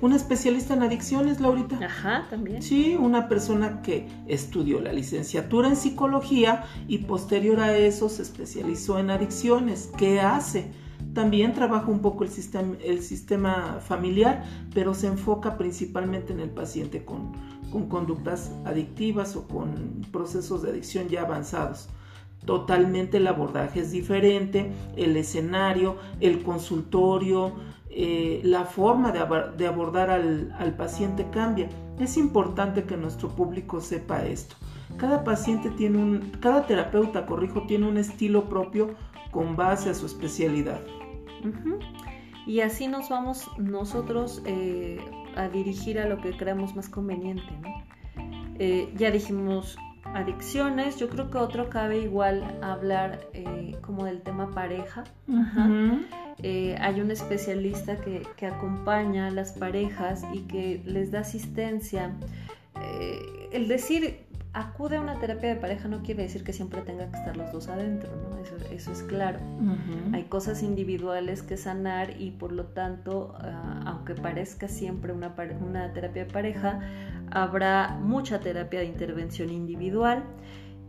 Una 0.00 0.16
especialista 0.16 0.74
en 0.74 0.82
adicciones, 0.82 1.40
Laurita. 1.40 1.78
Ajá, 1.84 2.26
también. 2.30 2.62
Sí, 2.62 2.96
una 2.98 3.28
persona 3.28 3.82
que 3.82 4.08
estudió 4.26 4.80
la 4.80 4.92
licenciatura 4.92 5.68
en 5.68 5.76
psicología 5.76 6.64
y 6.88 6.98
posterior 6.98 7.60
a 7.60 7.76
eso 7.76 8.08
se 8.08 8.22
especializó 8.22 8.98
en 8.98 9.10
adicciones. 9.10 9.90
¿Qué 9.96 10.20
hace? 10.20 10.72
También 11.14 11.52
trabaja 11.52 11.90
un 11.90 12.00
poco 12.00 12.24
el 12.24 12.30
sistema, 12.30 12.74
el 12.82 13.02
sistema 13.02 13.80
familiar, 13.80 14.44
pero 14.72 14.94
se 14.94 15.08
enfoca 15.08 15.58
principalmente 15.58 16.32
en 16.32 16.40
el 16.40 16.50
paciente 16.50 17.04
con, 17.04 17.32
con 17.70 17.88
conductas 17.88 18.50
adictivas 18.64 19.36
o 19.36 19.46
con 19.46 20.06
procesos 20.10 20.62
de 20.62 20.70
adicción 20.70 21.08
ya 21.08 21.22
avanzados. 21.22 21.88
Totalmente 22.44 23.18
el 23.18 23.26
abordaje 23.28 23.80
es 23.80 23.92
diferente, 23.92 24.72
el 24.96 25.16
escenario, 25.16 25.96
el 26.20 26.42
consultorio, 26.42 27.52
eh, 27.88 28.40
la 28.42 28.64
forma 28.64 29.12
de, 29.12 29.66
abordar 29.66 30.10
al, 30.10 30.74
paciente 30.76 31.26
cambia. 31.30 31.68
Es 32.00 32.16
importante 32.16 32.84
que 32.84 32.96
nuestro 32.96 33.28
público 33.28 33.80
sepa 33.80 34.24
esto. 34.24 34.56
Cada 34.96 35.24
paciente 35.24 35.70
tiene 35.70 35.98
un, 35.98 36.32
cada 36.40 36.66
terapeuta, 36.66 37.26
corrijo, 37.26 37.62
tiene 37.66 37.86
un 37.86 37.96
estilo 37.96 38.48
propio 38.48 38.94
con 39.30 39.56
base 39.56 39.90
a 39.90 39.94
su 39.94 40.06
especialidad. 40.06 40.80
Y 42.46 42.60
así 42.60 42.88
nos 42.88 43.08
vamos 43.08 43.48
nosotros 43.58 44.42
eh, 44.46 45.00
a 45.36 45.48
dirigir 45.48 45.98
a 45.98 46.06
lo 46.06 46.20
que 46.20 46.36
creamos 46.36 46.74
más 46.74 46.88
conveniente. 46.88 47.44
Eh, 48.58 48.92
ya 48.96 49.10
dijimos 49.10 49.76
adicciones, 50.04 50.96
yo 50.98 51.08
creo 51.08 51.30
que 51.30 51.38
otro 51.38 51.70
cabe 51.70 51.98
igual 51.98 52.58
hablar 52.62 53.20
eh, 53.32 53.76
como 53.80 54.04
del 54.04 54.22
tema 54.22 54.50
pareja. 54.50 55.04
hay 56.80 57.00
un 57.00 57.10
especialista 57.10 57.96
que, 57.96 58.26
que, 58.36 58.46
acompaña 58.46 59.28
a 59.28 59.30
las 59.30 59.52
parejas 59.52 60.24
y 60.32 60.40
que 60.40 60.82
les 60.84 61.10
da 61.10 61.20
asistencia. 61.20 62.12
el 63.52 63.68
decir 63.68 64.26
acude 64.54 64.96
a 64.96 65.00
una 65.00 65.18
terapia 65.18 65.48
de 65.48 65.56
pareja 65.56 65.88
no 65.88 66.02
quiere 66.02 66.24
decir 66.24 66.44
que 66.44 66.52
siempre 66.52 66.82
tenga 66.82 67.10
que 67.10 67.16
estar 67.16 67.36
los 67.36 67.52
dos 67.52 67.68
adentro, 67.68 68.10
¿no? 68.16 68.38
Eso, 68.70 68.92
es 68.92 69.02
claro. 69.02 69.38
Hay 70.12 70.24
cosas 70.24 70.62
individuales 70.62 71.42
que 71.42 71.56
sanar 71.56 72.20
y 72.20 72.32
por 72.32 72.52
lo 72.52 72.66
tanto, 72.66 73.34
ah, 73.38 73.80
aunque 73.86 74.14
parezca 74.14 74.68
siempre 74.68 75.12
una, 75.12 75.34
una 75.60 75.92
terapia 75.92 76.24
de 76.24 76.30
pareja, 76.30 76.80
habrá 77.32 77.98
mucha 78.00 78.40
terapia 78.40 78.80
de 78.80 78.86
intervención 78.86 79.50
individual 79.50 80.24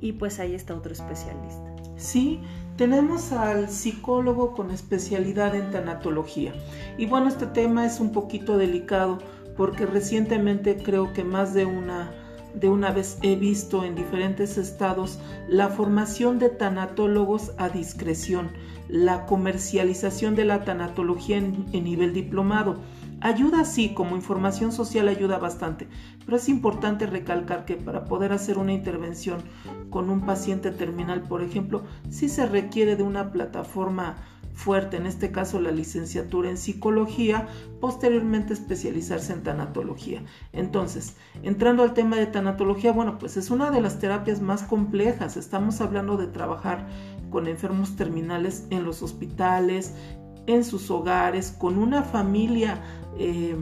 y 0.01 0.13
pues 0.13 0.39
ahí 0.39 0.53
está 0.53 0.75
otro 0.75 0.93
especialista. 0.93 1.73
Sí, 1.95 2.39
tenemos 2.77 3.31
al 3.31 3.69
psicólogo 3.69 4.53
con 4.53 4.71
especialidad 4.71 5.55
en 5.55 5.71
tanatología. 5.71 6.53
Y 6.97 7.05
bueno, 7.05 7.29
este 7.29 7.45
tema 7.45 7.85
es 7.85 7.99
un 7.99 8.11
poquito 8.11 8.57
delicado 8.57 9.19
porque 9.55 9.85
recientemente 9.85 10.77
creo 10.77 11.13
que 11.13 11.23
más 11.23 11.53
de 11.53 11.65
una 11.65 12.11
de 12.53 12.69
una 12.69 12.91
vez 12.91 13.17
he 13.23 13.35
visto 13.35 13.83
en 13.83 13.95
diferentes 13.95 14.57
estados 14.57 15.19
la 15.47 15.69
formación 15.69 16.37
de 16.37 16.49
tanatólogos 16.49 17.51
a 17.57 17.69
discreción, 17.69 18.51
la 18.87 19.25
comercialización 19.25 20.35
de 20.35 20.45
la 20.45 20.63
tanatología 20.63 21.37
en, 21.37 21.65
nivel 21.71 22.13
diplomado. 22.13 22.77
Ayuda 23.23 23.63
sí, 23.63 23.93
como 23.93 24.17
información 24.17 24.73
social 24.73 25.07
ayuda 25.07 25.37
bastante, 25.37 25.87
pero 26.25 26.35
es 26.35 26.49
importante 26.49 27.05
recalcar 27.05 27.63
que 27.63 27.77
para 27.77 28.03
poder 28.03 28.33
hacer 28.33 28.57
una 28.57 28.73
intervención 28.73 29.41
con 29.89 30.09
un 30.09 30.25
paciente 30.25 30.71
terminal, 30.71 31.21
por 31.21 31.41
ejemplo, 31.41 31.83
sí 32.09 32.27
se 32.27 32.45
requiere 32.45 32.97
de 32.97 33.03
una 33.03 33.31
plataforma 33.31 34.17
fuerte, 34.53 34.97
en 34.97 35.05
este 35.05 35.31
caso 35.31 35.61
la 35.61 35.71
licenciatura 35.71 36.49
en 36.49 36.57
psicología, 36.57 37.47
posteriormente 37.79 38.51
especializarse 38.51 39.31
en 39.31 39.43
tanatología. 39.43 40.25
Entonces, 40.51 41.15
entrando 41.43 41.83
al 41.83 41.93
tema 41.93 42.17
de 42.17 42.25
tanatología, 42.25 42.91
bueno, 42.91 43.19
pues 43.19 43.37
es 43.37 43.51
una 43.51 43.71
de 43.71 43.79
las 43.79 43.99
terapias 43.99 44.41
más 44.41 44.63
complejas. 44.63 45.37
Estamos 45.37 45.79
hablando 45.79 46.17
de 46.17 46.27
trabajar 46.27 46.87
con 47.29 47.47
enfermos 47.47 47.95
terminales 47.95 48.67
en 48.69 48.83
los 48.83 49.01
hospitales, 49.01 49.93
en 50.47 50.63
sus 50.63 50.89
hogares, 50.91 51.51
con 51.51 51.77
una 51.77 52.03
familia 52.03 52.81
eh, 53.17 53.55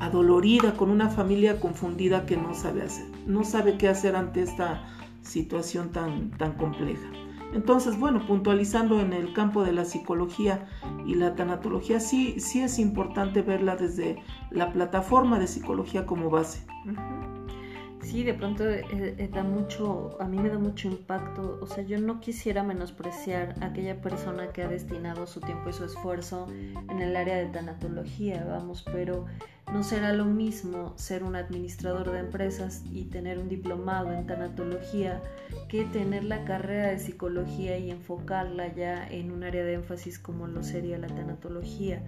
adolorida, 0.00 0.76
con 0.76 0.90
una 0.90 1.08
familia 1.08 1.60
confundida 1.60 2.26
que 2.26 2.36
no 2.36 2.54
sabe 2.54 2.82
hacer, 2.82 3.06
no 3.26 3.44
sabe 3.44 3.76
qué 3.76 3.88
hacer 3.88 4.16
ante 4.16 4.42
esta 4.42 4.84
situación 5.22 5.90
tan, 5.90 6.30
tan 6.32 6.52
compleja. 6.52 7.08
Entonces, 7.52 7.98
bueno, 7.98 8.24
puntualizando 8.26 9.00
en 9.00 9.12
el 9.12 9.32
campo 9.32 9.64
de 9.64 9.72
la 9.72 9.84
psicología 9.84 10.68
y 11.04 11.14
la 11.14 11.34
tanatología, 11.34 11.98
sí, 11.98 12.38
sí 12.38 12.60
es 12.60 12.78
importante 12.78 13.42
verla 13.42 13.74
desde 13.74 14.22
la 14.50 14.72
plataforma 14.72 15.38
de 15.38 15.48
psicología 15.48 16.06
como 16.06 16.30
base. 16.30 16.64
Sí, 18.02 18.24
de 18.24 18.34
pronto 18.34 18.68
eh, 18.68 18.84
eh, 18.90 19.28
da 19.32 19.42
mucho, 19.42 20.16
a 20.20 20.24
mí 20.24 20.38
me 20.38 20.48
da 20.48 20.58
mucho 20.58 20.88
impacto, 20.88 21.58
o 21.60 21.66
sea, 21.66 21.84
yo 21.84 21.98
no 21.98 22.20
quisiera 22.20 22.62
menospreciar 22.62 23.54
a 23.60 23.66
aquella 23.66 24.00
persona 24.00 24.52
que 24.52 24.62
ha 24.62 24.68
destinado 24.68 25.26
su 25.26 25.40
tiempo 25.40 25.70
y 25.70 25.72
su 25.72 25.84
esfuerzo 25.84 26.48
en 26.50 27.00
el 27.00 27.14
área 27.14 27.36
de 27.36 27.46
tanatología, 27.46 28.44
vamos, 28.48 28.84
pero 28.90 29.26
no 29.72 29.84
será 29.84 30.12
lo 30.12 30.24
mismo 30.24 30.94
ser 30.96 31.22
un 31.22 31.36
administrador 31.36 32.10
de 32.10 32.18
empresas 32.20 32.82
y 32.92 33.04
tener 33.04 33.38
un 33.38 33.48
diplomado 33.48 34.12
en 34.12 34.26
tanatología 34.26 35.22
que 35.68 35.84
tener 35.84 36.24
la 36.24 36.44
carrera 36.44 36.88
de 36.88 36.98
psicología 36.98 37.78
y 37.78 37.90
enfocarla 37.90 38.74
ya 38.74 39.06
en 39.08 39.30
un 39.30 39.44
área 39.44 39.64
de 39.64 39.74
énfasis 39.74 40.18
como 40.18 40.48
lo 40.48 40.62
sería 40.62 40.98
la 40.98 41.06
tanatología. 41.06 42.02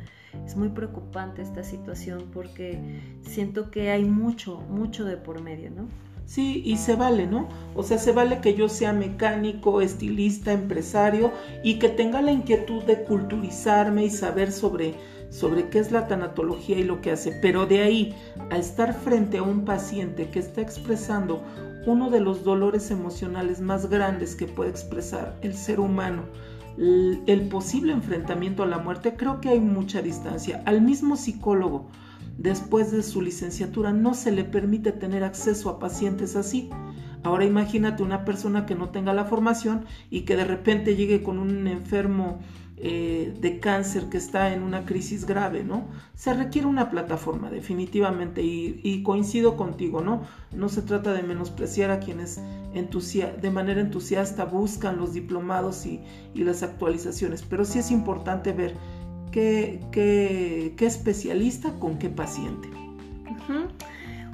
Es 0.45 0.57
muy 0.57 0.71
preocupante 0.71 1.43
esta 1.43 1.63
situación 1.63 2.31
porque 2.33 2.81
siento 3.23 3.71
que 3.71 3.91
hay 3.91 4.05
mucho, 4.05 4.61
mucho 4.69 5.05
de 5.05 5.17
por 5.17 5.41
medio, 5.41 5.71
¿no? 5.71 5.89
Sí, 6.25 6.63
y 6.65 6.77
se 6.77 6.95
vale, 6.95 7.27
¿no? 7.27 7.49
O 7.75 7.83
sea, 7.83 7.99
se 7.99 8.13
vale 8.13 8.41
que 8.41 8.55
yo 8.55 8.69
sea 8.69 8.93
mecánico, 8.93 9.81
estilista, 9.81 10.53
empresario 10.53 11.33
y 11.63 11.79
que 11.79 11.89
tenga 11.89 12.23
la 12.23 12.33
inquietud 12.33 12.83
de 12.85 13.03
culturizarme 13.03 14.05
y 14.05 14.11
saber 14.11 14.53
sobre 14.53 14.95
sobre 15.33 15.71
qué 15.71 15.79
es 15.79 15.91
la 15.91 16.07
tanatología 16.07 16.79
y 16.79 16.85
lo 16.85 17.01
que 17.01 17.11
hace, 17.11 17.33
pero 17.41 17.65
de 17.65 17.81
ahí 17.81 18.15
a 18.51 18.59
estar 18.59 18.93
frente 18.93 19.39
a 19.39 19.43
un 19.43 19.65
paciente 19.65 20.29
que 20.29 20.39
está 20.39 20.61
expresando 20.61 21.43
uno 21.87 22.11
de 22.11 22.21
los 22.21 22.45
dolores 22.45 22.91
emocionales 22.91 23.61
más 23.61 23.89
grandes 23.89 24.37
que 24.37 24.47
puede 24.47 24.71
expresar 24.71 25.35
el 25.41 25.55
ser 25.55 25.81
humano, 25.81 26.25
el 26.77 27.49
posible 27.51 27.93
enfrentamiento 27.93 28.63
a 28.63 28.67
la 28.67 28.79
muerte, 28.79 29.15
creo 29.17 29.41
que 29.41 29.49
hay 29.49 29.61
mucha 29.61 30.03
distancia. 30.03 30.63
Al 30.67 30.83
mismo 30.83 31.17
psicólogo, 31.17 31.89
después 32.37 32.93
de 32.93 33.03
su 33.03 33.23
licenciatura, 33.23 33.93
no 33.93 34.13
se 34.13 34.33
le 34.33 34.45
permite 34.45 34.93
tener 34.93 35.25
acceso 35.25 35.71
a 35.71 35.79
pacientes 35.79 36.37
así. 36.37 36.69
Ahora 37.25 37.45
imagínate 37.45 38.03
una 38.03 38.25
persona 38.25 38.67
que 38.67 38.75
no 38.75 38.91
tenga 38.91 39.15
la 39.15 39.25
formación 39.25 39.87
y 40.11 40.23
que 40.23 40.37
de 40.37 40.45
repente 40.45 40.97
llegue 40.97 41.23
con 41.23 41.39
un 41.39 41.69
enfermo 41.69 42.41
eh, 42.85 43.33
de 43.41 43.61
cáncer 43.61 44.09
que 44.09 44.17
está 44.17 44.53
en 44.53 44.65
una 44.65 44.85
crisis 44.85 45.25
grave, 45.25 45.63
¿no? 45.63 45.87
Se 46.17 46.35
requiere 46.35 46.67
una 46.67 46.91
plataforma, 46.91 47.49
definitivamente, 47.49 48.43
y, 48.43 49.05
coincido 49.05 49.57
contigo, 49.57 50.01
¿no? 50.01 50.23
No 50.51 50.69
se 50.69 50.83
trata 50.83 51.13
de 51.13 51.23
menospreciar 51.23 51.93
a 51.93 52.01
quienes 52.01 52.41
de 52.75 53.51
manera 53.53 53.81
entusiasta 53.81 54.47
buscan 54.47 54.97
los 54.97 55.13
diplomados 55.13 55.87
y, 55.87 56.01
las 56.35 56.65
actualizaciones, 56.65 57.45
pero 57.45 57.65
sí 57.65 57.79
es 57.79 57.93
importante 57.93 58.51
ver 58.51 58.75
qué, 59.31 59.79
qué, 59.93 60.75
especialista 60.85 61.79
con 61.79 62.01
qué 62.01 62.09
paciente. 62.09 62.69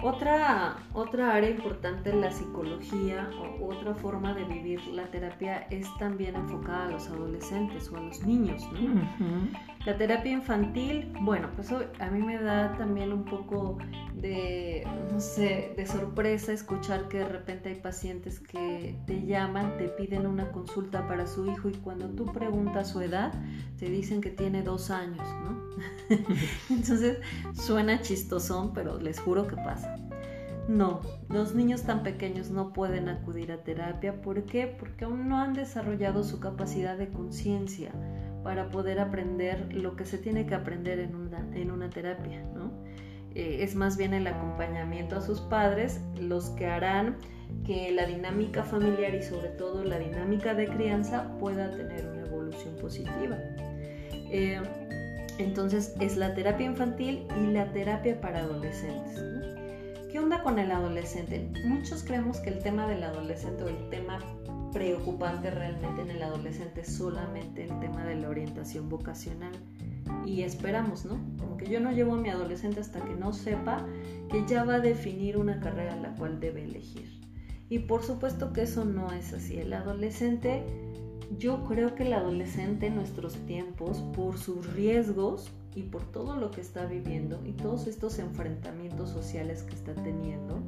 Otra, 0.03 0.77
otra 0.95 1.35
área 1.35 1.51
importante 1.51 2.11
en 2.11 2.21
la 2.21 2.31
psicología 2.31 3.29
o 3.41 3.67
otra 3.67 3.95
forma 3.95 4.33
de 4.33 4.45
vivir 4.45 4.87
la 4.87 5.11
terapia 5.11 5.67
es 5.71 5.87
también 5.99 6.37
enfocada 6.37 6.87
a 6.87 6.91
los 6.91 7.09
adolescentes 7.09 7.91
o 7.91 7.97
a 7.97 8.01
los 8.01 8.23
niños. 8.25 8.63
La 9.85 9.97
terapia 9.97 10.33
infantil, 10.33 11.13
bueno, 11.23 11.49
pues 11.57 11.73
a 11.73 12.11
mí 12.11 12.23
me 12.23 12.39
da 12.41 12.77
también 12.77 13.13
un 13.13 13.25
poco 13.25 13.79
de, 14.15 14.87
no 15.11 15.21
sé, 15.21 15.73
de 15.77 15.87
sorpresa 15.87 16.53
escuchar 16.53 17.09
que 17.09 17.19
de 17.19 17.29
repente 17.29 17.69
hay 17.71 17.77
pacientes 17.77 18.41
que 18.41 18.97
te 19.07 19.25
llaman, 19.25 19.79
te 19.79 19.89
piden 19.89 20.27
una 20.27 20.51
consulta 20.53 21.07
para 21.07 21.27
su 21.27 21.47
hijo 21.51 21.69
y 21.69 21.75
cuando 21.75 22.09
tú 22.09 22.27
preguntas 22.27 22.91
su 22.91 23.01
edad, 23.01 23.33
te 23.79 23.89
dicen 23.89 24.21
que 24.21 24.31
tiene 24.31 24.63
dos 24.63 24.91
años, 24.91 25.27
¿no? 25.43 25.59
Entonces 26.71 27.19
suena 27.55 28.01
chistosón, 28.01 28.73
pero 28.75 28.99
les 28.99 29.21
juro 29.21 29.47
que 29.47 29.57
pasa. 29.57 29.98
No, 30.69 31.01
los 31.31 31.55
niños 31.55 31.85
tan 31.85 32.03
pequeños 32.03 32.51
no 32.51 32.75
pueden 32.75 33.09
acudir 33.09 33.53
a 33.53 33.65
terapia. 33.65 34.21
¿Por 34.21 34.45
qué? 34.45 34.67
Porque 34.67 35.07
aún 35.07 35.27
no 35.27 35.41
han 35.41 35.55
desarrollado 35.55 36.23
su 36.23 36.41
capacidad 36.41 36.99
de 36.99 37.09
conciencia 37.09 37.91
para 38.45 38.69
poder 38.69 39.01
aprender 39.01 39.73
lo 39.73 39.97
que 39.97 40.05
se 40.05 40.19
tiene 40.19 40.47
que 40.47 40.55
aprender 40.55 40.99
en 40.99 41.15
una, 41.71 41.89
terapia, 41.89 42.43
¿no? 42.55 42.71
Eh, 43.35 43.63
es 43.63 43.75
más 43.77 43.97
bien 43.97 44.13
el 44.13 44.27
acompañamiento 44.27 45.17
a 45.17 45.23
sus 45.23 45.41
padres 45.41 46.01
los 46.21 46.51
que 46.51 46.67
harán 46.67 47.17
que 47.65 47.91
la 47.93 48.07
dinámica 48.07 48.63
familiar 48.63 49.15
y 49.15 49.23
sobre 49.23 49.49
todo 49.49 49.85
la 49.85 49.99
dinámica 49.99 50.55
de 50.55 50.67
crianza 50.67 51.31
pueda 51.39 51.71
tener 51.71 52.07
una 52.07 52.27
evolución 52.27 52.77
positiva. 52.77 53.39
Eh, 54.13 54.61
entonces 55.39 55.95
es 56.01 56.19
la 56.19 56.35
terapia 56.35 56.67
infantil 56.67 57.27
y 57.43 57.53
la 57.53 57.73
terapia 57.73 58.21
para 58.21 58.41
adolescentes. 58.41 59.58
¿Qué 60.11 60.19
onda 60.19 60.43
con 60.43 60.59
el 60.59 60.71
adolescente? 60.71 61.51
Muchos 61.67 62.03
creemos 62.03 62.39
que 62.39 62.49
el 62.49 62.61
tema 62.61 62.89
del 62.89 63.03
adolescente 63.03 63.65
o 63.65 63.69
el 63.69 63.91
tema 63.91 64.19
preocupante 64.73 65.51
realmente 65.51 66.01
en 66.01 66.11
el 66.11 66.23
adolescente 66.23 66.81
es 66.81 66.97
solamente 66.97 67.65
el 67.65 67.79
tema 67.79 68.07
de 68.07 68.15
la 68.15 68.31
orientación 68.31 68.89
vocacional 68.89 69.53
y 70.25 70.43
esperamos, 70.43 71.05
¿no? 71.05 71.21
Como 71.39 71.59
que 71.59 71.69
yo 71.69 71.79
no 71.81 71.93
llevo 71.93 72.15
a 72.15 72.17
mi 72.17 72.31
adolescente 72.31 72.81
hasta 72.81 73.05
que 73.05 73.15
no 73.17 73.35
sepa 73.35 73.87
que 74.31 74.47
ya 74.47 74.65
va 74.65 74.77
a 74.77 74.81
definir 74.81 75.37
una 75.37 75.61
carrera 75.61 75.95
la 75.97 76.15
cual 76.15 76.41
debe 76.41 76.65
elegir. 76.65 77.21
Y 77.69 77.81
por 77.81 78.03
supuesto 78.03 78.55
que 78.55 78.63
eso 78.63 78.87
no 78.87 79.13
es 79.13 79.35
así. 79.35 79.59
El 79.59 79.75
adolescente, 79.75 80.65
yo 81.37 81.65
creo 81.65 81.95
que 81.95 82.05
el 82.05 82.13
adolescente 82.13 82.87
en 82.87 82.97
nuestros 82.97 83.35
tiempos, 83.47 84.03
por 84.15 84.39
sus 84.39 84.73
riesgos 84.75 85.51
y 85.75 85.83
por 85.83 86.03
todo 86.11 86.37
lo 86.37 86.51
que 86.51 86.61
está 86.61 86.87
viviendo 86.87 87.41
y 87.45 87.53
todos 87.53 87.87
estos 87.87 88.19
enfrentamientos 88.19 89.11
sociales 89.11 89.63
que 89.63 89.75
está 89.75 89.95
teniendo, 89.95 90.59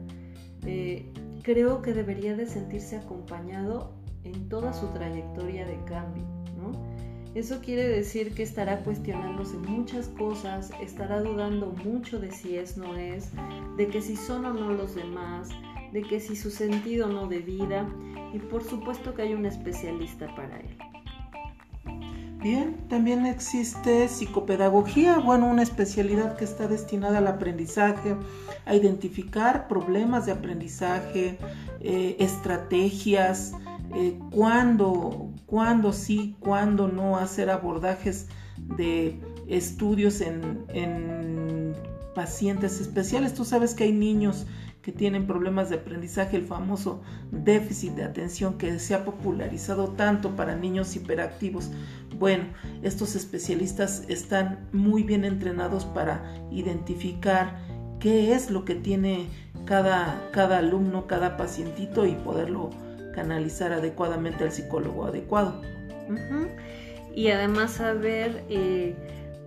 eh, 0.66 1.11
creo 1.42 1.81
que 1.83 1.94
debería 1.94 2.37
de 2.37 2.46
sentirse 2.46 2.96
acompañado 2.96 3.92
en 4.25 4.49
toda 4.49 4.73
su 4.73 4.87
trayectoria 4.88 5.66
de 5.66 5.83
cambio, 5.85 6.25
¿no? 6.57 6.73
Eso 7.35 7.61
quiere 7.61 7.88
decir 7.88 8.35
que 8.35 8.42
estará 8.42 8.83
cuestionándose 8.83 9.57
muchas 9.57 10.09
cosas, 10.09 10.73
estará 10.83 11.23
dudando 11.23 11.73
mucho 11.85 12.18
de 12.18 12.33
si 12.33 12.57
es 12.57 12.77
no 12.77 12.96
es, 12.96 13.31
de 13.77 13.87
que 13.87 14.03
si 14.03 14.16
son 14.16 14.44
o 14.44 14.53
no 14.53 14.73
los 14.73 14.96
demás, 14.96 15.49
de 15.92 16.03
que 16.03 16.18
si 16.18 16.35
su 16.35 16.51
sentido 16.51 17.09
no 17.09 17.29
de 17.29 17.38
vida 17.38 17.88
y 18.32 18.38
por 18.38 18.62
supuesto 18.62 19.14
que 19.14 19.22
hay 19.22 19.34
un 19.34 19.46
especialista 19.46 20.34
para 20.34 20.58
él. 20.60 20.78
Bien, 22.42 22.76
también 22.88 23.26
existe 23.26 24.08
psicopedagogía, 24.08 25.18
bueno, 25.18 25.46
una 25.46 25.62
especialidad 25.62 26.36
que 26.36 26.44
está 26.44 26.68
destinada 26.68 27.18
al 27.18 27.26
aprendizaje, 27.26 28.16
a 28.64 28.74
identificar 28.74 29.68
problemas 29.68 30.24
de 30.24 30.32
aprendizaje, 30.32 31.38
eh, 31.80 32.16
estrategias, 32.18 33.52
eh, 33.94 34.18
cuándo, 34.30 35.92
sí, 35.92 36.34
cuándo 36.40 36.88
no 36.88 37.18
hacer 37.18 37.50
abordajes 37.50 38.28
de 38.76 39.20
estudios 39.46 40.22
en 40.22 41.74
pacientes 42.14 42.80
especiales. 42.80 43.34
Tú 43.34 43.44
sabes 43.44 43.74
que 43.74 43.84
hay 43.84 43.92
niños 43.92 44.46
que 44.82 44.92
tienen 44.92 45.26
problemas 45.26 45.68
de 45.68 45.76
aprendizaje, 45.76 46.36
el 46.36 46.44
famoso 46.44 47.02
déficit 47.30 47.92
de 47.92 48.04
atención 48.04 48.56
que 48.56 48.78
se 48.78 48.94
ha 48.94 49.04
popularizado 49.04 49.88
tanto 49.88 50.36
para 50.36 50.56
niños 50.56 50.96
hiperactivos. 50.96 51.70
Bueno, 52.18 52.44
estos 52.82 53.14
especialistas 53.14 54.04
están 54.08 54.68
muy 54.72 55.02
bien 55.02 55.24
entrenados 55.24 55.84
para 55.84 56.22
identificar 56.50 57.58
qué 57.98 58.32
es 58.34 58.50
lo 58.50 58.64
que 58.64 58.74
tiene 58.74 59.28
cada, 59.66 60.30
cada 60.32 60.58
alumno, 60.58 61.06
cada 61.06 61.36
pacientito 61.36 62.06
y 62.06 62.12
poderlo 62.12 62.70
canalizar 63.14 63.72
adecuadamente 63.72 64.44
al 64.44 64.52
psicólogo 64.52 65.04
adecuado. 65.04 65.60
Y 67.14 67.28
además 67.28 67.72
saber, 67.72 68.44
eh, 68.48 68.94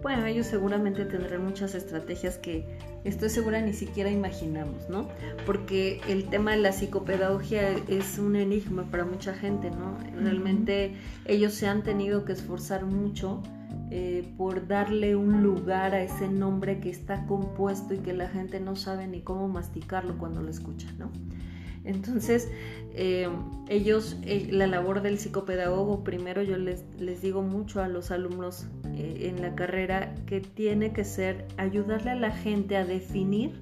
bueno, 0.04 0.26
ellos 0.26 0.46
seguramente 0.46 1.06
tendrán 1.06 1.44
muchas 1.44 1.74
estrategias 1.74 2.38
que 2.38 2.78
estoy 3.06 3.30
segura 3.30 3.62
ni 3.62 3.74
siquiera 3.74 4.12
imaginamos, 4.12 4.90
¿no? 4.90 5.08
Porque 5.46 6.02
el 6.10 6.26
tema 6.26 6.52
de 6.52 6.58
la 6.58 6.74
psicopedagogía 6.74 7.72
es 7.88 8.20
un 8.20 8.36
enigma 8.36 8.84
para 8.92 9.06
mucha 9.06 9.34
gente, 9.34 9.72
¿no? 9.72 9.98
Realmente 10.22 10.96
ellos 11.26 11.54
se 11.54 11.68
han 11.68 11.84
tenido 11.84 12.26
que 12.26 12.34
esforzar 12.34 12.86
mucho 12.86 13.42
eh, 13.92 14.30
por 14.38 14.68
darle 14.68 15.16
un 15.16 15.42
lugar 15.42 15.94
a 15.94 16.04
ese 16.04 16.28
nombre 16.28 16.80
que 16.82 16.90
está 16.90 17.26
compuesto 17.26 17.94
y 17.94 18.00
que 18.00 18.14
la 18.14 18.28
gente 18.28 18.60
no 18.60 18.76
sabe 18.76 19.08
ni 19.08 19.22
cómo 19.22 19.48
masticarlo 19.48 20.18
cuando 20.18 20.42
lo 20.42 20.50
escucha, 20.50 20.92
¿no? 21.00 21.12
Entonces, 21.86 22.50
eh, 22.94 23.28
ellos, 23.70 24.18
eh, 24.24 24.48
la 24.52 24.68
labor 24.68 25.02
del 25.02 25.18
psicopedagogo, 25.18 26.04
primero 26.04 26.42
yo 26.44 26.58
les, 26.58 26.84
les 27.00 27.22
digo 27.22 27.42
mucho 27.42 27.82
a 27.82 27.88
los 27.88 28.12
alumnos 28.12 28.68
eh, 28.96 29.30
en 29.30 29.42
la 29.42 29.56
carrera 29.56 30.16
que 30.26 30.40
tiene 30.42 30.94
que 30.94 31.04
ser 31.04 31.48
ayudarle 31.58 32.12
a 32.12 32.16
la 32.16 32.32
gente 32.32 32.78
a 32.78 32.86
definir 32.86 33.60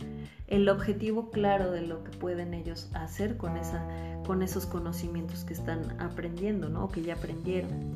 el 0.47 0.67
objetivo 0.67 1.31
claro 1.31 1.71
de 1.71 1.81
lo 1.81 2.03
que 2.03 2.12
pueden 2.12 2.53
ellos 2.53 2.89
hacer 2.93 3.38
con, 3.38 3.55
esa, 3.55 3.88
con 4.25 4.43
esos 4.43 4.65
conocimientos 4.65 5.45
que 5.45 5.53
están 5.53 5.99
aprendiendo, 5.99 6.67
¿no? 6.67 6.86
O 6.86 6.89
que 6.89 7.01
ya 7.01 7.13
aprendieron. 7.13 7.95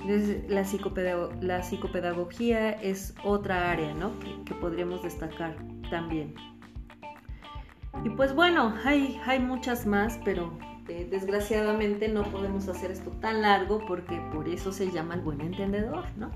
Entonces, 0.00 0.48
la, 0.48 0.64
la 1.42 1.62
psicopedagogía 1.62 2.70
es 2.70 3.14
otra 3.22 3.70
área, 3.70 3.92
¿no? 3.92 4.12
que 4.46 4.54
podríamos 4.54 5.02
destacar 5.02 5.56
también. 5.90 6.34
Y 8.04 8.10
pues 8.10 8.34
bueno, 8.34 8.74
hay, 8.84 9.20
hay 9.26 9.40
muchas 9.40 9.86
más, 9.86 10.18
pero 10.24 10.52
eh, 10.88 11.06
desgraciadamente 11.08 12.08
no 12.08 12.24
podemos 12.24 12.66
hacer 12.68 12.90
esto 12.90 13.10
tan 13.20 13.42
largo 13.42 13.84
porque 13.86 14.20
por 14.32 14.48
eso 14.48 14.72
se 14.72 14.90
llama 14.90 15.14
el 15.14 15.20
buen 15.20 15.40
entendedor, 15.40 16.04
¿no? 16.16 16.30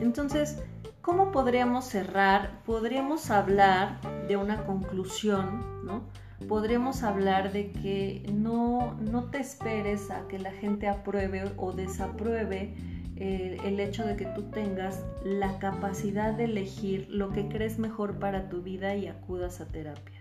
Entonces, 0.00 0.62
¿cómo 1.00 1.32
podríamos 1.32 1.86
cerrar? 1.86 2.60
Podríamos 2.66 3.30
hablar 3.30 3.98
de 4.28 4.36
una 4.36 4.64
conclusión, 4.66 5.84
¿no? 5.84 6.02
Podríamos 6.48 7.02
hablar 7.02 7.52
de 7.52 7.70
que 7.70 8.28
no, 8.32 8.94
no 9.00 9.24
te 9.30 9.38
esperes 9.38 10.10
a 10.10 10.26
que 10.28 10.38
la 10.38 10.52
gente 10.52 10.88
apruebe 10.88 11.52
o 11.56 11.72
desapruebe 11.72 12.74
eh, 13.16 13.58
el 13.64 13.78
hecho 13.78 14.04
de 14.04 14.16
que 14.16 14.26
tú 14.26 14.50
tengas 14.50 15.04
la 15.24 15.58
capacidad 15.58 16.34
de 16.34 16.44
elegir 16.44 17.06
lo 17.08 17.30
que 17.30 17.48
crees 17.48 17.78
mejor 17.78 18.18
para 18.18 18.48
tu 18.48 18.62
vida 18.62 18.96
y 18.96 19.06
acudas 19.06 19.60
a 19.60 19.66
terapia. 19.66 20.20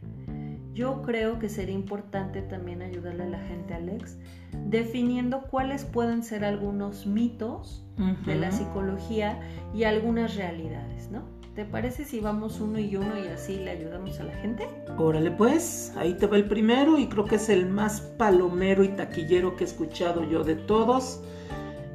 Yo 0.82 1.04
creo 1.04 1.38
que 1.38 1.48
sería 1.48 1.76
importante 1.76 2.42
también 2.42 2.82
ayudarle 2.82 3.26
a 3.26 3.28
la 3.28 3.40
gente, 3.44 3.76
Alex, 3.76 4.18
definiendo 4.66 5.44
cuáles 5.44 5.86
pueden 5.86 6.24
ser 6.24 6.44
algunos 6.44 7.06
mitos 7.06 7.86
de 8.26 8.34
la 8.34 8.52
psicología 8.52 9.40
y 9.76 9.84
algunas 9.84 10.36
realidades, 10.36 11.12
¿no? 11.12 11.22
¿Te 11.54 11.66
parece 11.66 12.04
si 12.04 12.20
vamos 12.20 12.60
uno 12.60 12.80
y 12.80 12.96
uno 12.96 13.16
y 13.16 13.28
así 13.28 13.58
le 13.58 13.70
ayudamos 13.70 14.20
a 14.20 14.24
la 14.24 14.34
gente? 14.38 14.68
Órale 14.98 15.30
pues, 15.30 15.94
ahí 15.98 16.16
te 16.16 16.26
va 16.26 16.38
el 16.38 16.46
primero 16.46 16.98
y 16.98 17.06
creo 17.06 17.26
que 17.26 17.36
es 17.36 17.50
el 17.50 17.70
más 17.70 18.02
palomero 18.18 18.84
y 18.84 18.88
taquillero 18.88 19.56
que 19.56 19.66
he 19.66 19.68
escuchado 19.68 20.24
yo 20.24 20.44
de 20.44 20.56
todos. 20.56 21.22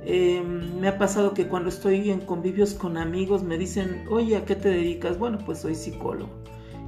Em, 0.04 0.78
me 0.78 0.86
ha 0.86 0.96
pasado 0.96 1.34
que 1.34 1.48
cuando 1.48 1.70
estoy 1.70 2.08
en 2.12 2.20
convivios 2.20 2.72
con 2.72 2.98
amigos 2.98 3.42
me 3.42 3.58
dicen, 3.58 4.04
oye, 4.08 4.36
¿a 4.36 4.44
qué 4.44 4.54
te 4.54 4.68
dedicas? 4.68 5.18
Bueno, 5.18 5.38
pues 5.44 5.58
soy 5.58 5.74
psicólogo. 5.74 6.30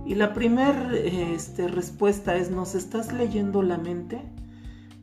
Y 0.08 0.14
la 0.14 0.32
primera 0.32 0.90
este, 0.96 1.68
respuesta 1.68 2.34
es, 2.34 2.50
¿nos 2.50 2.74
estás 2.74 3.12
leyendo 3.12 3.60
la 3.60 3.76
mente? 3.76 4.22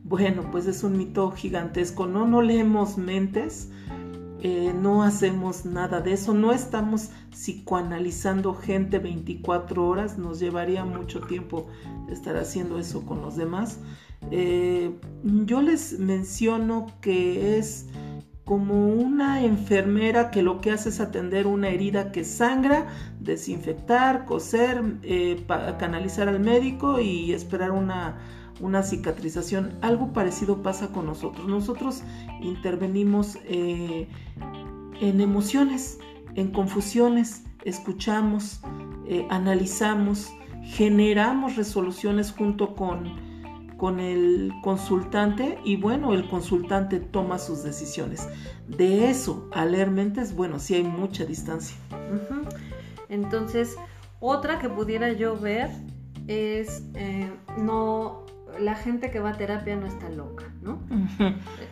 Bueno, 0.02 0.50
pues 0.50 0.66
es 0.66 0.82
un 0.82 0.98
mito 0.98 1.30
gigantesco, 1.30 2.08
no, 2.08 2.26
no 2.26 2.42
leemos 2.42 2.98
mentes, 2.98 3.68
eh, 4.42 4.74
no 4.74 5.04
hacemos 5.04 5.64
nada 5.64 6.00
de 6.00 6.14
eso, 6.14 6.34
no 6.34 6.52
estamos 6.52 7.10
psicoanalizando 7.30 8.52
gente 8.54 8.98
24 8.98 9.86
horas, 9.86 10.18
nos 10.18 10.40
llevaría 10.40 10.84
mucho 10.84 11.20
tiempo 11.20 11.68
estar 12.10 12.36
haciendo 12.36 12.80
eso 12.80 13.06
con 13.06 13.22
los 13.22 13.36
demás. 13.36 13.78
Eh, 14.32 14.90
yo 15.22 15.62
les 15.62 16.00
menciono 16.00 16.88
que 17.00 17.58
es 17.58 17.86
como 18.46 18.86
una 18.86 19.42
enfermera 19.42 20.30
que 20.30 20.40
lo 20.40 20.60
que 20.60 20.70
hace 20.70 20.90
es 20.90 21.00
atender 21.00 21.48
una 21.48 21.68
herida 21.68 22.12
que 22.12 22.22
sangra, 22.22 22.86
desinfectar, 23.18 24.24
coser, 24.24 24.84
eh, 25.02 25.44
canalizar 25.80 26.28
al 26.28 26.38
médico 26.38 27.00
y 27.00 27.32
esperar 27.32 27.72
una, 27.72 28.18
una, 28.60 28.84
cicatrización. 28.84 29.76
Algo 29.82 30.12
parecido 30.12 30.62
pasa 30.62 30.92
con 30.92 31.06
nosotros. 31.06 31.48
Nosotros 31.48 32.04
intervenimos 32.40 33.36
eh, 33.46 34.06
en 35.00 35.20
emociones, 35.20 35.98
en 36.36 36.52
confusiones, 36.52 37.42
escuchamos, 37.64 38.60
eh, 39.08 39.26
analizamos, 39.28 40.32
generamos 40.62 41.56
resoluciones 41.56 42.30
junto 42.30 42.76
con 42.76 43.25
con 43.76 44.00
el 44.00 44.52
consultante 44.62 45.58
y 45.64 45.76
bueno, 45.76 46.14
el 46.14 46.28
consultante 46.28 47.00
toma 47.00 47.38
sus 47.38 47.62
decisiones. 47.62 48.28
De 48.68 49.10
eso 49.10 49.48
a 49.52 49.64
leer 49.64 49.90
mentes, 49.90 50.34
bueno, 50.34 50.58
sí 50.58 50.74
hay 50.74 50.84
mucha 50.84 51.24
distancia. 51.24 51.76
Entonces, 53.08 53.76
otra 54.20 54.58
que 54.58 54.68
pudiera 54.68 55.12
yo 55.12 55.38
ver 55.38 55.70
es 56.26 56.82
eh, 56.94 57.30
no 57.58 58.26
la 58.58 58.74
gente 58.74 59.10
que 59.10 59.20
va 59.20 59.30
a 59.30 59.36
terapia 59.36 59.76
no 59.76 59.86
está 59.86 60.08
loca, 60.08 60.46
¿no? 60.62 60.80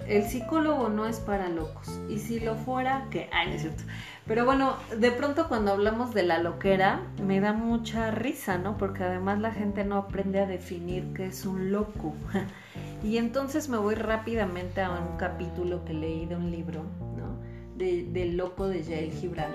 El 0.07 0.25
psicólogo 0.25 0.89
no 0.89 1.07
es 1.07 1.19
para 1.21 1.49
locos. 1.49 2.01
Y 2.09 2.19
si 2.19 2.41
lo 2.41 2.57
fuera, 2.57 3.09
que, 3.11 3.29
ay, 3.33 3.49
no 3.49 3.55
es 3.55 3.63
cierto. 3.63 3.85
Pero 4.27 4.47
bueno, 4.47 4.77
de 4.99 5.11
pronto 5.11 5.49
cuando 5.49 5.73
hablamos 5.73 6.15
de 6.15 6.23
la 6.23 6.39
loquera, 6.39 7.03
me 7.23 7.41
da 7.41 7.53
mucha 7.53 8.11
risa, 8.11 8.57
¿no? 8.57 8.79
Porque 8.79 9.05
además 9.05 9.39
la 9.41 9.53
gente 9.53 9.85
no 9.85 9.97
aprende 9.97 10.41
a 10.41 10.47
definir 10.47 11.13
qué 11.15 11.27
es 11.27 11.45
un 11.45 11.71
loco. 11.71 12.15
y 13.05 13.19
entonces 13.19 13.69
me 13.69 13.77
voy 13.77 13.97
rápidamente 13.97 14.81
a 14.81 14.93
un 14.93 15.19
capítulo 15.19 15.85
que 15.85 15.93
leí 15.93 16.25
de 16.25 16.37
un 16.37 16.51
libro, 16.51 16.85
¿no? 17.19 17.39
De, 17.77 18.05
del 18.05 18.39
loco 18.39 18.67
de 18.67 18.83
Jael 18.83 19.13
Gibran. 19.13 19.53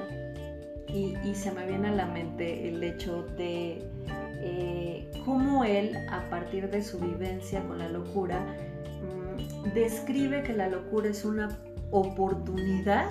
Y, 0.88 1.15
y, 1.23 1.36
se 1.36 1.51
me 1.51 1.67
viene 1.67 1.89
a 1.89 1.91
la 1.91 2.05
mente 2.08 2.67
el 2.67 2.82
hecho 2.84 3.23
de 3.38 3.88
eh, 4.41 5.12
cómo 5.23 5.63
él, 5.63 5.95
a 6.10 6.29
partir 6.29 6.69
de 6.69 6.84
su 6.84 6.99
vivencia 6.99 7.63
con 7.63 7.77
la 7.77 7.89
locura, 7.89 8.39
mm, 8.39 9.73
describe 9.73 10.41
que 10.41 10.53
la 10.53 10.67
locura 10.67 11.10
es 11.10 11.25
una 11.25 11.60
oportunidad 11.91 13.08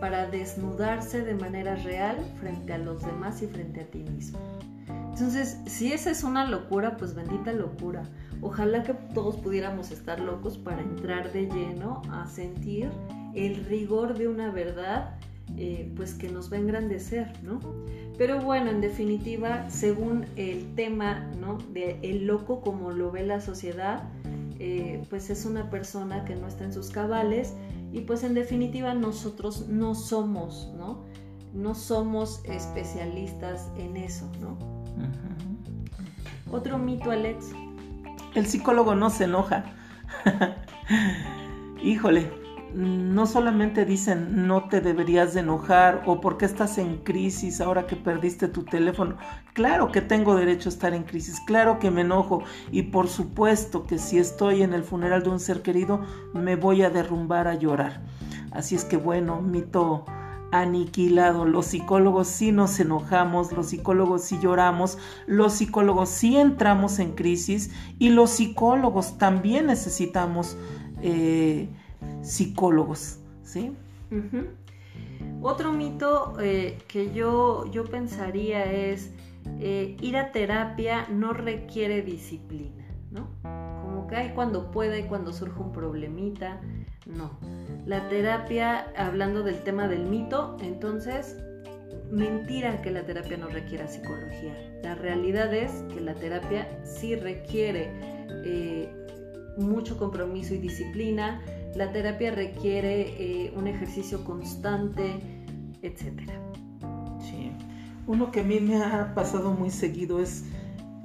para 0.00 0.26
desnudarse 0.26 1.22
de 1.22 1.34
manera 1.34 1.76
real 1.76 2.16
frente 2.40 2.72
a 2.72 2.78
los 2.78 3.04
demás 3.04 3.42
y 3.42 3.46
frente 3.46 3.80
a 3.80 3.86
ti 3.86 3.98
mismo. 3.98 4.38
Entonces, 4.88 5.58
si 5.66 5.92
esa 5.92 6.10
es 6.10 6.24
una 6.24 6.46
locura, 6.46 6.98
pues 6.98 7.14
bendita 7.14 7.52
locura. 7.52 8.02
Ojalá 8.42 8.82
que 8.82 8.92
todos 9.14 9.36
pudiéramos 9.36 9.90
estar 9.90 10.20
locos 10.20 10.58
para 10.58 10.82
entrar 10.82 11.32
de 11.32 11.46
lleno 11.46 12.02
a 12.10 12.26
sentir 12.26 12.90
el 13.34 13.64
rigor 13.64 14.18
de 14.18 14.28
una 14.28 14.50
verdad, 14.50 15.14
eh, 15.56 15.90
pues 15.96 16.12
que 16.12 16.28
nos 16.28 16.52
va 16.52 16.56
a 16.56 16.60
engrandecer, 16.60 17.32
¿no? 17.42 17.60
Pero 18.18 18.40
bueno, 18.42 18.70
en 18.70 18.82
definitiva, 18.82 19.70
según 19.70 20.26
el 20.36 20.74
tema, 20.74 21.30
¿no? 21.40 21.56
De 21.72 21.98
el 22.02 22.26
loco 22.26 22.60
como 22.60 22.90
lo 22.90 23.10
ve 23.10 23.24
la 23.24 23.40
sociedad, 23.40 24.02
eh, 24.58 25.02
pues 25.08 25.30
es 25.30 25.46
una 25.46 25.70
persona 25.70 26.24
que 26.24 26.34
no 26.34 26.46
está 26.46 26.64
en 26.64 26.72
sus 26.72 26.90
cabales 26.90 27.54
y 27.96 28.02
pues 28.02 28.24
en 28.24 28.34
definitiva 28.34 28.92
nosotros 28.92 29.68
no 29.68 29.94
somos, 29.94 30.70
¿no? 30.76 31.06
No 31.54 31.74
somos 31.74 32.44
especialistas 32.44 33.70
en 33.78 33.96
eso, 33.96 34.30
¿no? 34.38 34.58
Otro 36.52 36.76
mito, 36.76 37.10
Alex. 37.10 37.52
El 38.34 38.44
psicólogo 38.44 38.94
no 38.94 39.08
se 39.08 39.24
enoja. 39.24 39.64
Híjole, 41.82 42.30
no 42.76 43.24
solamente 43.26 43.86
dicen 43.86 44.46
no 44.46 44.68
te 44.68 44.82
deberías 44.82 45.32
de 45.32 45.40
enojar 45.40 46.02
o 46.04 46.20
porque 46.20 46.44
estás 46.44 46.76
en 46.76 46.98
crisis 46.98 47.62
ahora 47.62 47.86
que 47.86 47.96
perdiste 47.96 48.48
tu 48.48 48.64
teléfono. 48.64 49.16
Claro 49.54 49.90
que 49.90 50.02
tengo 50.02 50.36
derecho 50.36 50.68
a 50.68 50.72
estar 50.72 50.92
en 50.92 51.04
crisis, 51.04 51.40
claro 51.40 51.78
que 51.78 51.90
me 51.90 52.02
enojo 52.02 52.42
y 52.70 52.82
por 52.82 53.08
supuesto 53.08 53.86
que 53.86 53.98
si 53.98 54.18
estoy 54.18 54.62
en 54.62 54.74
el 54.74 54.84
funeral 54.84 55.22
de 55.22 55.30
un 55.30 55.40
ser 55.40 55.62
querido 55.62 56.02
me 56.34 56.56
voy 56.56 56.82
a 56.82 56.90
derrumbar 56.90 57.48
a 57.48 57.54
llorar. 57.54 58.02
Así 58.52 58.74
es 58.74 58.84
que 58.84 58.98
bueno, 58.98 59.40
mito 59.40 60.04
aniquilado. 60.52 61.46
Los 61.46 61.66
psicólogos 61.66 62.28
sí 62.28 62.52
nos 62.52 62.78
enojamos, 62.78 63.52
los 63.52 63.68
psicólogos 63.68 64.22
sí 64.22 64.38
lloramos, 64.40 64.98
los 65.26 65.54
psicólogos 65.54 66.10
sí 66.10 66.36
entramos 66.36 66.98
en 66.98 67.12
crisis 67.12 67.70
y 67.98 68.10
los 68.10 68.30
psicólogos 68.30 69.16
también 69.16 69.66
necesitamos 69.66 70.58
eh, 71.00 71.70
psicólogos, 72.22 73.18
¿sí? 73.42 73.72
Otro 75.42 75.72
mito 75.72 76.34
eh, 76.40 76.78
que 76.88 77.12
yo, 77.12 77.66
yo 77.70 77.84
pensaría 77.84 78.64
es 78.72 79.12
eh, 79.60 79.96
ir 80.00 80.16
a 80.16 80.32
terapia 80.32 81.06
no 81.08 81.32
requiere 81.32 82.02
disciplina, 82.02 82.84
¿no? 83.10 83.28
Como 83.82 84.06
que 84.08 84.16
hay 84.16 84.30
cuando 84.30 84.70
puede 84.70 85.00
y 85.00 85.02
cuando 85.04 85.32
surge 85.32 85.60
un 85.60 85.72
problemita, 85.72 86.60
no. 87.06 87.30
La 87.86 88.08
terapia, 88.08 88.92
hablando 88.96 89.42
del 89.42 89.62
tema 89.62 89.86
del 89.88 90.06
mito, 90.06 90.56
entonces, 90.60 91.36
mentira 92.10 92.82
que 92.82 92.90
la 92.90 93.04
terapia 93.04 93.36
no 93.36 93.48
requiera 93.48 93.86
psicología. 93.86 94.54
La 94.82 94.94
realidad 94.94 95.54
es 95.54 95.84
que 95.94 96.00
la 96.00 96.14
terapia 96.14 96.68
sí 96.84 97.14
requiere 97.14 97.90
mucho 99.56 99.98
compromiso 99.98 100.54
y 100.54 100.58
disciplina, 100.58 101.42
la 101.74 101.92
terapia 101.92 102.30
requiere 102.30 103.16
eh, 103.18 103.52
un 103.54 103.66
ejercicio 103.66 104.24
constante, 104.24 105.20
etc. 105.82 106.30
Sí. 107.20 107.52
Uno 108.06 108.30
que 108.30 108.40
a 108.40 108.44
mí 108.44 108.60
me 108.60 108.82
ha 108.82 109.14
pasado 109.14 109.50
muy 109.52 109.70
seguido 109.70 110.20
es 110.20 110.44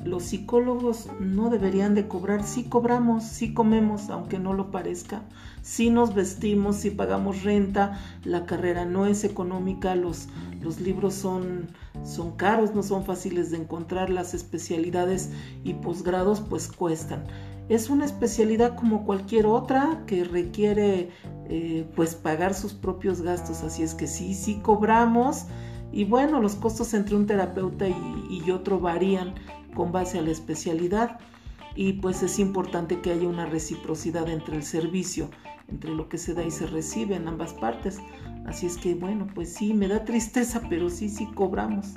los 0.04 0.24
psicólogos 0.24 1.10
no 1.20 1.50
deberían 1.50 1.96
de 1.96 2.08
cobrar, 2.08 2.44
sí 2.44 2.64
cobramos, 2.64 3.24
sí 3.24 3.54
comemos, 3.54 4.10
aunque 4.10 4.40
no 4.40 4.54
lo 4.54 4.72
parezca, 4.72 5.24
sí 5.62 5.90
nos 5.90 6.14
vestimos, 6.14 6.78
sí 6.78 6.90
pagamos 6.90 7.44
renta, 7.44 8.00
la 8.24 8.46
carrera 8.46 8.86
no 8.86 9.06
es 9.06 9.24
económica, 9.24 9.96
los, 9.96 10.28
libros 10.80 11.14
son, 11.14 11.70
caros, 12.38 12.74
no 12.74 12.84
son 12.84 13.06
fáciles 13.06 13.52
de 13.52 13.58
encontrar, 13.58 14.10
las 14.10 14.34
especialidades 14.34 15.32
y 15.64 15.74
posgrados 15.76 16.42
pues 16.42 16.68
cuestan. 16.68 17.24
Es 17.70 17.90
una 17.90 18.06
especialidad 18.06 18.76
como 18.76 19.06
cualquier 19.06 19.46
otra 19.46 20.04
que 20.06 20.24
requiere 20.24 21.10
eh, 21.48 21.88
pues 21.96 22.16
pagar 22.16 22.54
sus 22.54 22.74
propios 22.74 23.22
gastos, 23.22 23.64
así 23.64 23.84
es 23.84 23.94
que 23.94 24.08
sí, 24.08 24.34
sí 24.34 24.60
cobramos. 24.62 25.46
Y 25.94 26.06
bueno, 26.06 26.42
los 26.42 26.56
costos 26.56 26.94
entre 26.94 27.16
un 27.16 27.28
terapeuta 27.28 27.88
y, 27.88 28.50
otro 28.52 28.80
varían 28.80 29.34
con 29.74 29.92
base 29.92 30.20
a 30.20 30.22
la 30.22 30.32
especialidad 30.32 31.20
y 31.76 31.94
pues 31.94 32.22
es 32.24 32.40
importante 32.40 33.00
que 33.00 33.12
haya 33.12 33.28
una 33.28 33.46
reciprocidad 33.46 34.30
entre 34.30 34.58
el 34.58 34.64
servicio, 34.64 35.30
entre 35.70 35.92
lo 35.92 36.10
que 36.10 36.18
se 36.18 36.34
da 36.34 36.44
y 36.44 36.52
se 36.52 36.68
recibe 36.68 37.16
en 37.16 37.28
ambas 37.28 37.54
partes. 37.54 38.00
Así 38.46 38.66
es 38.66 38.78
que 38.78 38.96
bueno, 38.96 39.28
pues 39.34 39.54
sí, 39.54 39.74
me 39.74 39.88
da 39.88 40.04
tristeza, 40.04 40.62
pero 40.70 40.90
sí, 40.90 41.10
sí 41.10 41.26
cobramos. 41.34 41.94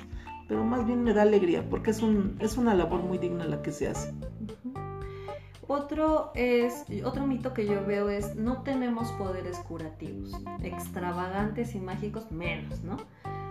Pero 0.47 0.63
más 0.63 0.85
bien 0.85 1.03
me 1.03 1.13
da 1.13 1.23
alegría 1.23 1.67
porque 1.69 1.91
es, 1.91 2.01
un, 2.01 2.37
es 2.39 2.57
una 2.57 2.75
labor 2.75 3.01
muy 3.01 3.17
digna 3.17 3.45
la 3.45 3.61
que 3.61 3.71
se 3.71 3.87
hace. 3.87 4.13
Otro, 5.67 6.31
es, 6.35 6.85
otro 7.03 7.25
mito 7.25 7.53
que 7.53 7.65
yo 7.65 7.83
veo 7.85 8.09
es 8.09 8.35
no 8.35 8.61
tenemos 8.61 9.11
poderes 9.13 9.57
curativos, 9.59 10.31
extravagantes 10.61 11.73
y 11.73 11.79
mágicos 11.79 12.31
menos, 12.31 12.83
¿no? 12.83 12.97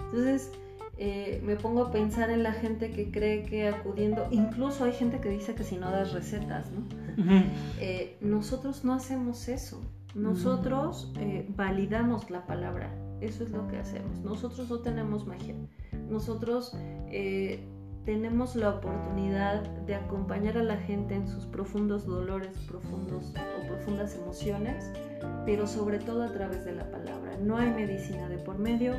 Entonces 0.04 0.52
eh, 0.96 1.40
me 1.44 1.56
pongo 1.56 1.86
a 1.86 1.90
pensar 1.90 2.30
en 2.30 2.44
la 2.44 2.52
gente 2.52 2.90
que 2.90 3.10
cree 3.10 3.42
que 3.42 3.68
acudiendo, 3.68 4.28
incluso 4.30 4.84
hay 4.84 4.92
gente 4.92 5.20
que 5.20 5.28
dice 5.28 5.54
que 5.54 5.64
si 5.64 5.76
no 5.76 5.90
das 5.90 6.12
recetas, 6.12 6.70
¿no? 6.70 6.84
Eh, 7.80 8.16
nosotros 8.20 8.84
no 8.84 8.94
hacemos 8.94 9.48
eso, 9.48 9.80
nosotros 10.14 11.12
eh, 11.18 11.46
validamos 11.56 12.30
la 12.30 12.46
palabra, 12.46 12.94
eso 13.20 13.42
es 13.42 13.50
lo 13.50 13.66
que 13.66 13.78
hacemos, 13.78 14.20
nosotros 14.20 14.70
no 14.70 14.78
tenemos 14.80 15.26
magia, 15.26 15.56
nosotros 16.08 16.76
tenemos 18.04 18.54
la 18.54 18.70
oportunidad 18.70 19.62
de 19.86 19.94
acompañar 19.94 20.58
a 20.58 20.62
la 20.62 20.76
gente 20.76 21.14
en 21.14 21.26
sus 21.26 21.46
profundos 21.46 22.06
dolores, 22.06 22.56
profundos 22.68 23.32
o 23.58 23.66
profundas 23.66 24.14
emociones, 24.16 24.92
pero 25.44 25.66
sobre 25.66 25.98
todo 25.98 26.22
a 26.22 26.32
través 26.32 26.64
de 26.64 26.72
la 26.72 26.90
palabra. 26.90 27.36
No 27.42 27.56
hay 27.56 27.70
medicina 27.70 28.28
de 28.28 28.38
por 28.38 28.58
medio, 28.58 28.94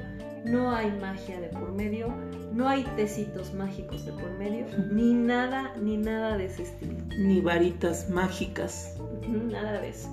no 0.46 0.72
hay 0.72 0.92
magia 1.00 1.40
de 1.40 1.48
por 1.50 1.72
medio, 1.72 2.14
no 2.54 2.68
hay 2.68 2.84
tecitos 2.96 3.54
mágicos 3.54 4.06
de 4.06 4.12
por 4.14 4.32
medio, 4.38 4.66
ni 4.92 5.14
nada, 5.14 5.74
ni 5.82 5.98
nada 5.98 6.38
de 6.38 6.46
ese 6.46 6.64
estilo. 6.64 6.94
Ni 7.18 7.42
varitas 7.42 8.10
mágicas. 8.10 8.98
Nada 9.28 9.82
de 9.82 9.90
eso. 9.90 10.10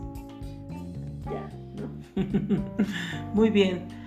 Ya, 1.25 1.49
¿no? 1.77 2.63
Muy 3.35 3.51
bien 3.51 4.03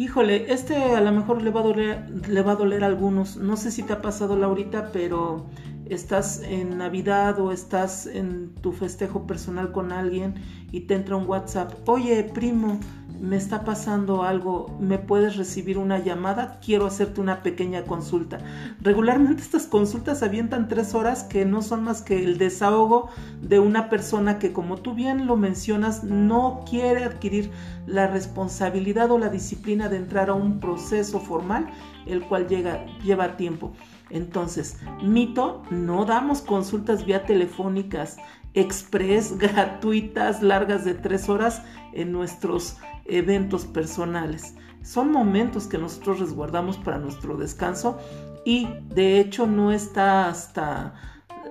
híjole, 0.00 0.50
este 0.50 0.76
a 0.76 1.00
lo 1.02 1.12
mejor 1.12 1.42
le 1.42 1.50
va 1.50 1.60
a 1.60 1.62
doler, 1.62 2.26
le 2.26 2.40
va 2.40 2.52
a 2.52 2.56
doler 2.56 2.84
a 2.84 2.86
algunos. 2.86 3.36
No 3.36 3.58
sé 3.58 3.70
si 3.70 3.82
te 3.82 3.92
ha 3.92 4.00
pasado 4.00 4.34
Laurita, 4.34 4.90
pero 4.92 5.44
estás 5.90 6.40
en 6.44 6.78
Navidad 6.78 7.40
o 7.40 7.52
estás 7.52 8.06
en 8.06 8.54
tu 8.54 8.72
festejo 8.72 9.26
personal 9.26 9.72
con 9.72 9.92
alguien 9.92 10.34
y 10.70 10.82
te 10.82 10.94
entra 10.94 11.16
un 11.16 11.28
WhatsApp. 11.28 11.72
Oye, 11.88 12.22
primo, 12.22 12.78
me 13.20 13.36
está 13.36 13.64
pasando 13.64 14.22
algo, 14.22 14.74
¿me 14.80 14.98
puedes 14.98 15.36
recibir 15.36 15.76
una 15.76 15.98
llamada? 15.98 16.58
Quiero 16.64 16.86
hacerte 16.86 17.20
una 17.20 17.42
pequeña 17.42 17.82
consulta. 17.82 18.38
Regularmente 18.80 19.42
estas 19.42 19.66
consultas 19.66 20.22
avientan 20.22 20.68
tres 20.68 20.94
horas 20.94 21.24
que 21.24 21.44
no 21.44 21.60
son 21.60 21.84
más 21.84 22.02
que 22.02 22.24
el 22.24 22.38
desahogo 22.38 23.10
de 23.42 23.58
una 23.58 23.90
persona 23.90 24.38
que, 24.38 24.52
como 24.52 24.78
tú 24.78 24.94
bien 24.94 25.26
lo 25.26 25.36
mencionas, 25.36 26.02
no 26.02 26.64
quiere 26.68 27.04
adquirir 27.04 27.50
la 27.86 28.06
responsabilidad 28.06 29.10
o 29.10 29.18
la 29.18 29.28
disciplina 29.28 29.88
de 29.88 29.96
entrar 29.96 30.30
a 30.30 30.34
un 30.34 30.60
proceso 30.60 31.20
formal, 31.20 31.66
el 32.06 32.22
cual 32.22 32.48
llega, 32.48 32.86
lleva 33.02 33.36
tiempo. 33.36 33.72
Entonces, 34.10 34.76
mito, 35.02 35.62
no 35.70 36.04
damos 36.04 36.42
consultas 36.42 37.06
vía 37.06 37.24
telefónicas 37.24 38.18
express, 38.54 39.38
gratuitas, 39.38 40.42
largas 40.42 40.84
de 40.84 40.94
tres 40.94 41.28
horas 41.28 41.62
en 41.92 42.12
nuestros 42.12 42.78
eventos 43.04 43.64
personales. 43.64 44.54
Son 44.82 45.12
momentos 45.12 45.66
que 45.66 45.78
nosotros 45.78 46.20
resguardamos 46.20 46.78
para 46.78 46.98
nuestro 46.98 47.36
descanso 47.36 47.98
y 48.44 48.68
de 48.94 49.20
hecho 49.20 49.46
no 49.46 49.72
está 49.72 50.28
hasta 50.28 50.94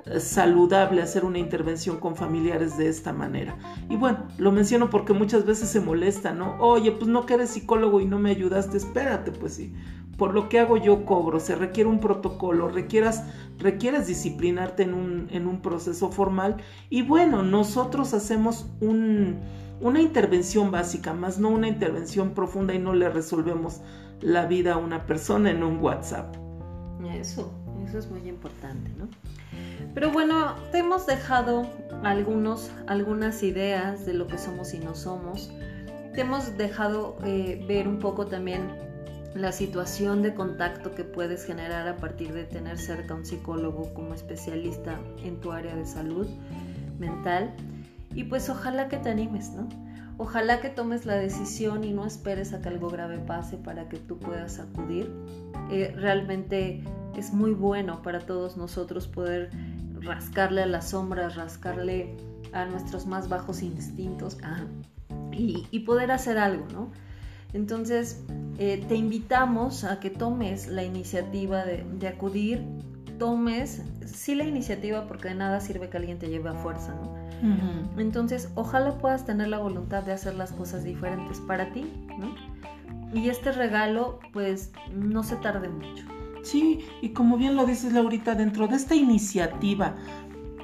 eh, 0.05 0.20
saludable 0.20 1.03
hacer 1.03 1.26
una 1.26 1.38
intervención 1.38 1.99
con 1.99 2.16
familiares 2.16 2.78
de 2.78 2.88
esta 2.88 3.14
manera. 3.14 3.55
Y 3.88 3.97
bueno, 3.97 4.28
lo 4.39 4.51
menciono 4.51 4.89
porque 4.89 5.14
muchas 5.14 5.45
veces 5.45 5.70
se 5.70 5.80
molesta, 5.80 6.34
¿no? 6.34 6.57
Oye, 6.60 6.91
pues 6.91 7.07
no 7.07 7.28
que 7.28 7.36
eres 7.36 7.51
psicólogo 7.51 8.01
y 8.01 8.05
no 8.05 8.18
me 8.18 8.32
ayudaste, 8.32 8.78
espérate, 8.78 9.32
pues 9.32 9.53
sí. 9.53 9.74
Por 10.20 10.36
lo 10.36 10.49
que 10.49 10.59
hago 10.59 10.78
yo 10.78 11.05
cobro, 11.05 11.39
se 11.39 11.55
requiere 11.55 11.89
un 11.89 12.01
protocolo, 12.01 12.67
requieras, 12.67 13.24
requieres 13.57 14.05
disciplinarte 14.05 14.84
en 14.84 14.93
un, 14.93 15.28
en 15.32 15.47
un 15.47 15.61
proceso 15.61 16.11
formal 16.11 16.57
y 16.89 17.03
bueno, 17.03 17.41
nosotros 17.41 18.13
hacemos 18.13 18.67
un, 18.82 19.39
una 19.80 20.01
intervención 20.01 20.72
básica, 20.72 21.13
más 21.13 21.39
no 21.39 21.49
una 21.49 21.70
intervención 21.70 22.32
profunda 22.32 22.74
y 22.74 22.80
no 22.80 22.93
le 22.93 23.09
resolvemos 23.09 23.82
la 24.20 24.45
vida 24.45 24.74
a 24.74 24.78
una 24.78 25.05
persona 25.05 25.51
en 25.51 25.63
un 25.63 25.80
WhatsApp. 25.80 26.36
Eso, 27.13 27.53
eso 27.88 27.97
es 27.97 28.11
muy 28.11 28.28
importante, 28.28 28.91
¿no? 28.97 29.07
Pero 29.93 30.11
bueno, 30.11 30.55
te 30.74 30.80
hemos 30.80 31.07
dejado 31.07 31.65
algunos, 32.03 32.72
algunas 32.88 33.41
ideas 33.41 34.05
de 34.05 34.13
lo 34.13 34.28
que 34.28 34.38
somos 34.38 34.74
y 34.74 34.80
no 34.80 34.95
somos. 34.95 35.49
Te 36.13 36.22
hemos 36.22 36.57
dejado 36.57 37.17
eh, 37.24 37.63
ver 37.67 37.88
un 37.88 37.99
poco 37.99 38.28
también 38.28 38.67
la 39.36 39.52
situación 39.52 40.22
de 40.22 40.34
contacto 40.34 40.96
que 40.96 41.04
puedes 41.04 41.46
generar 41.46 41.88
a 41.88 41.98
partir 41.98 42.34
de 42.34 42.44
tener 42.44 42.78
cerca 42.78 43.14
un 43.14 43.26
psicólogo 43.26 43.94
como 43.94 44.14
especialista 44.14 45.00
en 45.24 45.40
tu 45.40 45.52
área 45.52 45.76
de 45.76 45.86
salud 45.86 46.28
mental. 46.98 47.54
Y 48.16 48.26
pues 48.26 48.50
ojalá 48.50 48.90
que 48.90 48.98
te 48.98 49.10
animes, 49.10 49.52
¿no? 49.52 49.70
Ojalá 50.18 50.60
que 50.60 50.70
tomes 50.70 51.06
la 51.06 51.16
decisión 51.16 51.84
y 51.86 51.94
no 51.94 52.06
esperes 52.06 52.54
a 52.54 52.62
que 52.62 52.68
algo 52.68 52.90
grave 52.90 53.20
pase 53.20 53.56
para 53.56 53.88
que 53.88 53.98
tú 53.98 54.18
puedas 54.18 54.60
acudir. 54.60 55.10
Eh, 55.72 55.94
realmente 55.96 56.84
es 57.16 57.32
muy 57.32 57.52
bueno 57.52 58.02
para 58.02 58.20
todos 58.20 58.58
nosotros 58.58 59.08
poder 59.08 59.50
rascarle 60.02 60.64
a 60.64 60.66
las 60.66 60.90
sombras, 60.90 61.36
rascarle 61.36 62.18
a 62.52 62.66
nuestros 62.66 63.06
más 63.06 63.30
bajos 63.30 63.62
instintos 63.62 64.38
ah, 64.44 64.66
y, 65.32 65.80
poder 65.80 66.12
hacer 66.12 66.38
algo, 66.38 66.66
¿no? 66.74 66.92
Entonces, 67.54 68.22
eh, 68.60 68.84
te 68.88 68.95
invitamos 68.95 69.86
a 69.86 70.01
que 70.01 70.10
tomes 70.10 70.68
la 70.68 70.84
iniciativa 70.84 71.64
de, 71.64 71.86
de, 71.97 72.07
acudir, 72.10 72.62
tomes, 73.18 73.82
sí 74.05 74.36
la 74.36 74.43
iniciativa 74.43 75.07
porque 75.07 75.30
de 75.30 75.36
nada 75.36 75.62
sirve 75.62 75.89
que 75.89 75.95
alguien 75.95 76.20
te 76.20 76.28
lleve 76.28 76.49
a 76.49 76.53
fuerza, 76.53 76.93
¿no? 76.93 77.18
Entonces, 77.97 78.49
ojalá 78.55 78.97
puedas 78.97 79.26
tener 79.26 79.47
la 79.47 79.60
voluntad 79.60 80.03
de 80.03 80.12
hacer 80.12 80.36
las 80.36 80.51
cosas 80.51 80.84
diferentes 80.84 81.39
para 81.39 81.72
ti, 81.72 81.86
¿no? 82.18 82.36
Y 83.14 83.30
este 83.30 83.53
regalo, 83.53 84.20
pues, 84.34 84.74
no 84.93 85.24
se 85.24 85.38
tarde 85.38 85.70
mucho. 85.70 86.03
Sí, 86.43 86.86
y 87.01 87.10
como 87.10 87.38
bien 87.38 87.55
lo 87.55 87.66
dices 87.66 87.93
Laurita, 87.93 88.36
dentro 88.36 88.68
de 88.68 88.76
esta 88.76 88.93
iniciativa 88.93 89.95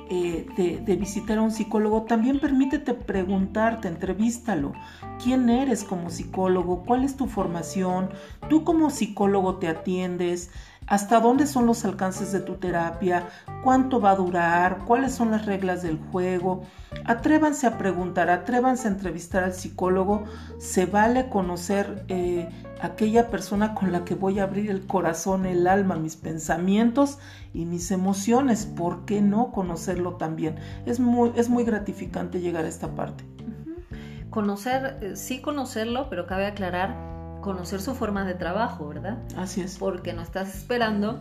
eh, 0.10 0.46
de, 0.86 0.96
visitar 0.96 1.40
a 1.40 1.42
un 1.42 1.52
psicólogo, 1.52 2.04
también 2.04 2.40
permítete 2.40 2.94
preguntarte, 2.94 3.88
entrevístalo. 3.88 4.74
¿Quién 5.24 5.50
eres 5.50 5.84
como 5.84 6.10
psicólogo? 6.10 6.84
¿Cuál 6.84 7.04
es 7.04 7.18
tu 7.18 7.28
formación? 7.28 8.10
¿Tú 8.50 8.64
como 8.64 8.90
psicólogo 8.90 9.58
te 9.58 9.68
atiendes? 9.68 10.52
¿Hasta 10.88 11.20
dónde 11.20 11.48
son 11.48 11.66
los 11.66 11.84
alcances 11.84 12.32
de 12.32 12.42
tu 12.42 12.56
terapia? 12.56 13.28
¿Cuánto 13.64 14.00
va 14.00 14.12
a 14.12 14.16
durar? 14.16 14.86
¿Cuáles 14.86 15.16
son 15.16 15.32
las 15.32 15.48
reglas 15.48 15.82
del 15.82 15.98
juego? 16.12 16.64
Atrévanse 17.06 17.66
a 17.66 17.78
preguntar, 17.80 18.30
atrévanse 18.30 18.88
a 18.88 18.92
entrevistar 18.92 19.44
al 19.44 19.54
psicólogo. 19.54 20.26
Se 20.60 20.86
vale 20.86 21.30
conocer 21.30 22.06
eh, 22.08 22.50
aquella 22.82 23.32
persona 23.32 23.74
con 23.74 23.92
la 23.92 24.06
que 24.06 24.14
voy 24.14 24.40
a 24.40 24.44
abrir 24.44 24.70
el 24.70 24.86
corazón, 24.86 25.48
el 25.48 25.66
alma, 25.66 25.96
mis 25.96 26.18
pensamientos 26.18 27.18
y 27.52 27.66
mis 27.66 27.90
emociones. 27.90 28.68
¿Por 28.68 29.06
qué 29.06 29.22
no 29.22 29.52
conocerlo 29.52 30.18
también? 30.18 30.58
Es 30.86 31.00
muy, 31.00 31.32
gratificante 31.64 32.42
llegar 32.42 32.66
a 32.66 32.70
esta 32.70 32.90
parte. 32.90 33.24
Conocer, 34.30 35.00
eh, 35.02 35.16
sí 35.16 35.42
conocerlo, 35.42 36.10
pero 36.12 36.28
cabe 36.28 36.46
aclarar 36.46 37.15
conocer 37.46 37.80
su 37.80 37.94
forma 37.94 38.26
de 38.26 38.34
trabajo, 38.34 38.88
¿verdad? 38.88 39.20
Así 39.38 39.62
es. 39.62 39.78
Porque 39.78 40.14
no 40.14 40.24
estás 40.24 40.56
esperando 40.56 41.20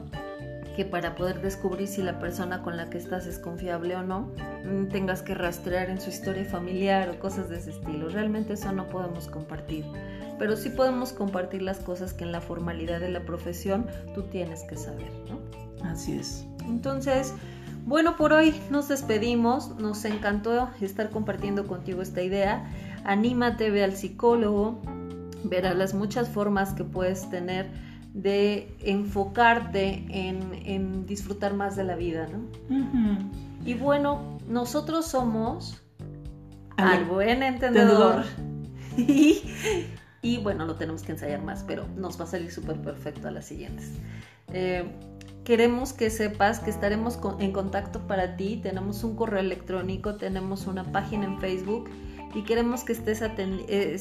que 0.75 0.87
para 0.87 1.15
poder 1.15 1.43
descubrir 1.43 1.87
si 1.87 2.03
la 2.03 2.19
persona 2.19 2.63
con 2.63 2.79
la 2.79 2.89
que 2.89 2.97
estás 2.97 3.27
es 3.27 3.39
confiable 3.39 3.95
o 3.95 4.03
no, 4.03 4.31
mm, 4.65 4.89
tengas 4.89 5.21
que 5.21 5.35
rastrear 5.35 5.91
en 5.91 6.01
su 6.01 6.09
historia 6.09 6.47
familiar 6.47 7.11
o 7.11 7.21
cosas 7.21 7.51
de 7.51 7.59
ese 7.59 7.71
estilo. 7.73 8.09
Realmente 8.09 8.55
eso 8.55 8.73
no 8.73 8.89
podemos 8.89 9.29
compartir. 9.29 9.85
Pero 10.39 10.57
sí 10.57 10.71
podemos 10.71 11.13
compartir 11.13 11.61
las 11.61 11.79
cosas 11.79 12.15
que 12.15 12.25
en 12.25 12.33
la 12.33 12.41
formalidad 12.41 13.01
de 13.01 13.11
la 13.11 13.21
profesión 13.21 13.87
tú 14.15 14.23
tienes 14.23 14.63
que 14.65 14.77
saber, 14.77 15.13
¿no? 15.29 15.39
Así 15.87 16.19
es. 16.19 16.47
Entonces, 16.67 17.35
bueno, 17.85 18.17
por 18.17 18.33
hoy 18.33 18.55
nos 18.71 18.89
despedimos. 18.89 19.77
Nos 19.77 20.07
encantó 20.07 20.71
estar 20.81 21.11
compartiendo 21.11 21.67
contigo 21.67 22.01
esta 22.01 22.23
idea. 22.23 22.65
Anímate, 23.05 23.71
ve 23.71 23.85
al 23.85 23.93
psicólogo, 23.93 24.81
verás 25.45 25.77
las 25.77 25.95
muchas 25.95 26.29
formas 26.29 26.73
que 26.73 26.85
puedes 26.85 27.29
tener 27.31 27.71
de 28.13 28.75
enfocarte 28.81 30.07
en, 30.09 31.05
disfrutar 31.07 31.55
más 31.55 31.77
de 31.77 31.85
la 31.85 31.97
vida, 31.97 32.29
¿no? 32.29 33.29
Y 33.65 33.75
bueno, 33.75 34.39
nosotros 34.47 35.07
somos 35.07 35.83
al, 36.77 37.05
buen 37.07 37.43
entendedor. 37.43 38.25
y, 40.23 40.39
bueno, 40.43 40.65
lo 40.65 40.77
tenemos 40.77 41.03
que 41.03 41.13
ensayar 41.13 41.43
más, 41.43 41.65
pero 41.65 41.87
nos 41.97 42.19
va 42.21 42.25
a 42.25 42.29
salir 42.29 42.53
súper 42.53 42.81
perfecto 42.81 43.27
a 43.27 43.31
las 43.33 43.47
siguientes. 43.47 43.91
Eh, 44.53 44.85
queremos 45.45 45.93
que 45.93 46.11
sepas 46.11 46.61
que 46.61 46.71
estaremos 46.71 47.19
en 47.41 47.53
contacto 47.53 48.07
para 48.07 48.37
ti. 48.37 48.61
Tenemos 48.63 49.03
un 49.03 49.17
correo 49.17 49.41
electrónico, 49.41 50.15
tenemos 50.15 50.67
una 50.67 50.85
página 50.85 51.25
en 51.25 51.41
Facebook 51.41 51.91
y 52.35 52.43
queremos 52.43 52.85
que 52.85 52.93
estés 52.93 53.23
eh, 53.23 53.99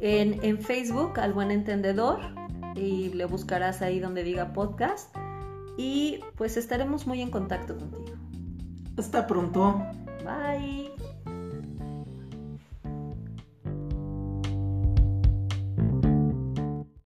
en, 0.00 0.44
en 0.44 0.60
Facebook 0.60 1.20
al 1.20 1.32
buen 1.32 1.50
entendedor 1.50 2.20
y 2.74 3.10
le 3.10 3.24
buscarás 3.26 3.82
ahí 3.82 4.00
donde 4.00 4.24
diga 4.24 4.52
podcast 4.52 5.14
y 5.76 6.20
pues 6.36 6.56
estaremos 6.56 7.06
muy 7.06 7.20
en 7.20 7.30
contacto 7.30 7.76
contigo. 7.76 8.03
Hasta 8.96 9.26
pronto. 9.26 9.74
Bye. 10.24 10.90